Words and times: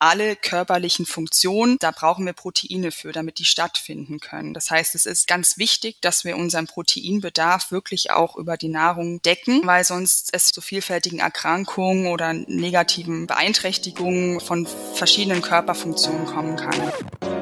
alle 0.00 0.34
körperlichen 0.34 1.06
Funktionen, 1.06 1.76
da 1.78 1.90
brauchen 1.90 2.26
wir 2.26 2.32
Proteine 2.32 2.90
für, 2.90 3.12
damit 3.12 3.38
die 3.38 3.44
stattfinden 3.44 4.18
können. 4.18 4.54
Das 4.54 4.70
heißt, 4.70 4.94
es 4.94 5.06
ist 5.06 5.28
ganz 5.28 5.58
wichtig, 5.58 5.96
dass 6.00 6.24
wir 6.24 6.36
unseren 6.36 6.66
Proteinbedarf 6.66 7.70
wirklich 7.70 8.10
auch 8.10 8.36
über 8.36 8.56
die 8.56 8.68
Nahrung 8.68 9.22
decken, 9.22 9.66
weil 9.66 9.84
sonst 9.84 10.30
es 10.32 10.46
zu 10.46 10.60
vielfältigen 10.60 11.18
Erkrankungen 11.18 12.06
oder 12.06 12.32
negativen 12.32 13.26
Beeinträchtigungen 13.26 14.40
von 14.40 14.66
verschiedenen 14.94 15.42
Körperfunktionen 15.42 16.26
kommen 16.26 16.56
kann. 16.56 17.39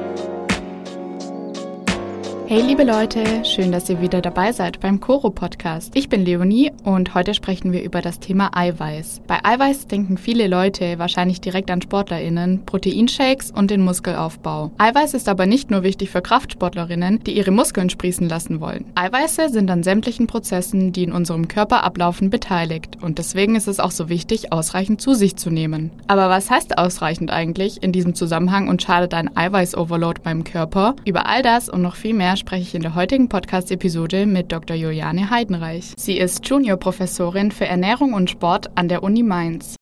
Hey 2.49 2.63
liebe 2.63 2.83
Leute, 2.83 3.45
schön, 3.45 3.71
dass 3.71 3.91
ihr 3.91 4.01
wieder 4.01 4.21
dabei 4.21 4.51
seid 4.51 4.79
beim 4.79 4.99
Coro 4.99 5.29
Podcast. 5.29 5.95
Ich 5.95 6.09
bin 6.09 6.25
Leonie 6.25 6.71
und 6.83 7.13
heute 7.13 7.35
sprechen 7.35 7.71
wir 7.71 7.83
über 7.83 8.01
das 8.01 8.19
Thema 8.19 8.49
Eiweiß. 8.57 9.21
Bei 9.27 9.37
Eiweiß 9.43 9.85
denken 9.85 10.17
viele 10.17 10.47
Leute 10.47 10.97
wahrscheinlich 10.97 11.41
direkt 11.41 11.69
an 11.69 11.83
Sportlerinnen, 11.83 12.65
Proteinshakes 12.65 13.51
und 13.51 13.69
den 13.69 13.83
Muskelaufbau. 13.83 14.71
Eiweiß 14.79 15.13
ist 15.13 15.29
aber 15.29 15.45
nicht 15.45 15.69
nur 15.69 15.83
wichtig 15.83 16.09
für 16.09 16.23
Kraftsportlerinnen, 16.23 17.23
die 17.23 17.37
ihre 17.37 17.51
Muskeln 17.51 17.91
sprießen 17.91 18.27
lassen 18.27 18.61
wollen. 18.61 18.85
Eiweiße 18.95 19.49
sind 19.49 19.69
an 19.69 19.83
sämtlichen 19.83 20.25
Prozessen, 20.25 20.91
die 20.91 21.03
in 21.03 21.11
unserem 21.11 21.47
Körper 21.47 21.83
ablaufen, 21.83 22.31
beteiligt 22.31 22.97
und 22.99 23.19
deswegen 23.19 23.55
ist 23.55 23.67
es 23.67 23.79
auch 23.79 23.91
so 23.91 24.09
wichtig, 24.09 24.51
ausreichend 24.51 25.01
zu 25.01 25.13
sich 25.13 25.35
zu 25.35 25.51
nehmen. 25.51 25.91
Aber 26.07 26.29
was 26.29 26.49
heißt 26.49 26.79
ausreichend 26.79 27.29
eigentlich 27.29 27.83
in 27.83 27.91
diesem 27.91 28.15
Zusammenhang 28.15 28.69
und 28.69 28.81
schadet 28.81 29.13
ein 29.13 29.37
Eiweiß-Overload 29.37 30.21
beim 30.23 30.43
Körper? 30.43 30.95
Über 31.05 31.27
all 31.27 31.43
das 31.43 31.69
und 31.69 31.83
noch 31.83 31.95
viel 31.95 32.15
mehr 32.15 32.38
spreche 32.39 32.63
ich 32.63 32.75
in 32.75 32.81
der 32.81 32.95
heutigen 32.95 33.29
Podcast-Episode 33.29 34.25
mit 34.25 34.51
Dr. 34.51 34.75
Juliane 34.75 35.29
Heidenreich. 35.29 35.93
Sie 35.97 36.17
ist 36.17 36.47
Juniorprofessorin 36.47 37.51
für 37.51 37.65
Ernährung 37.65 38.13
und 38.13 38.29
Sport 38.29 38.75
an 38.75 38.87
der 38.87 39.03
Uni 39.03 39.23
Mainz. 39.23 39.75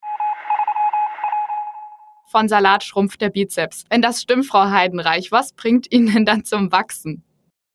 Von 2.30 2.50
Salat 2.50 2.84
schrumpft 2.84 3.22
der 3.22 3.30
Bizeps. 3.30 3.86
Wenn 3.90 4.02
das 4.02 4.22
stimmt, 4.22 4.48
Frau 4.48 4.70
Heidenreich, 4.70 5.32
was 5.32 5.54
bringt 5.54 5.92
ihn 5.92 6.12
denn 6.12 6.26
dann 6.26 6.44
zum 6.44 6.72
Wachsen? 6.72 7.24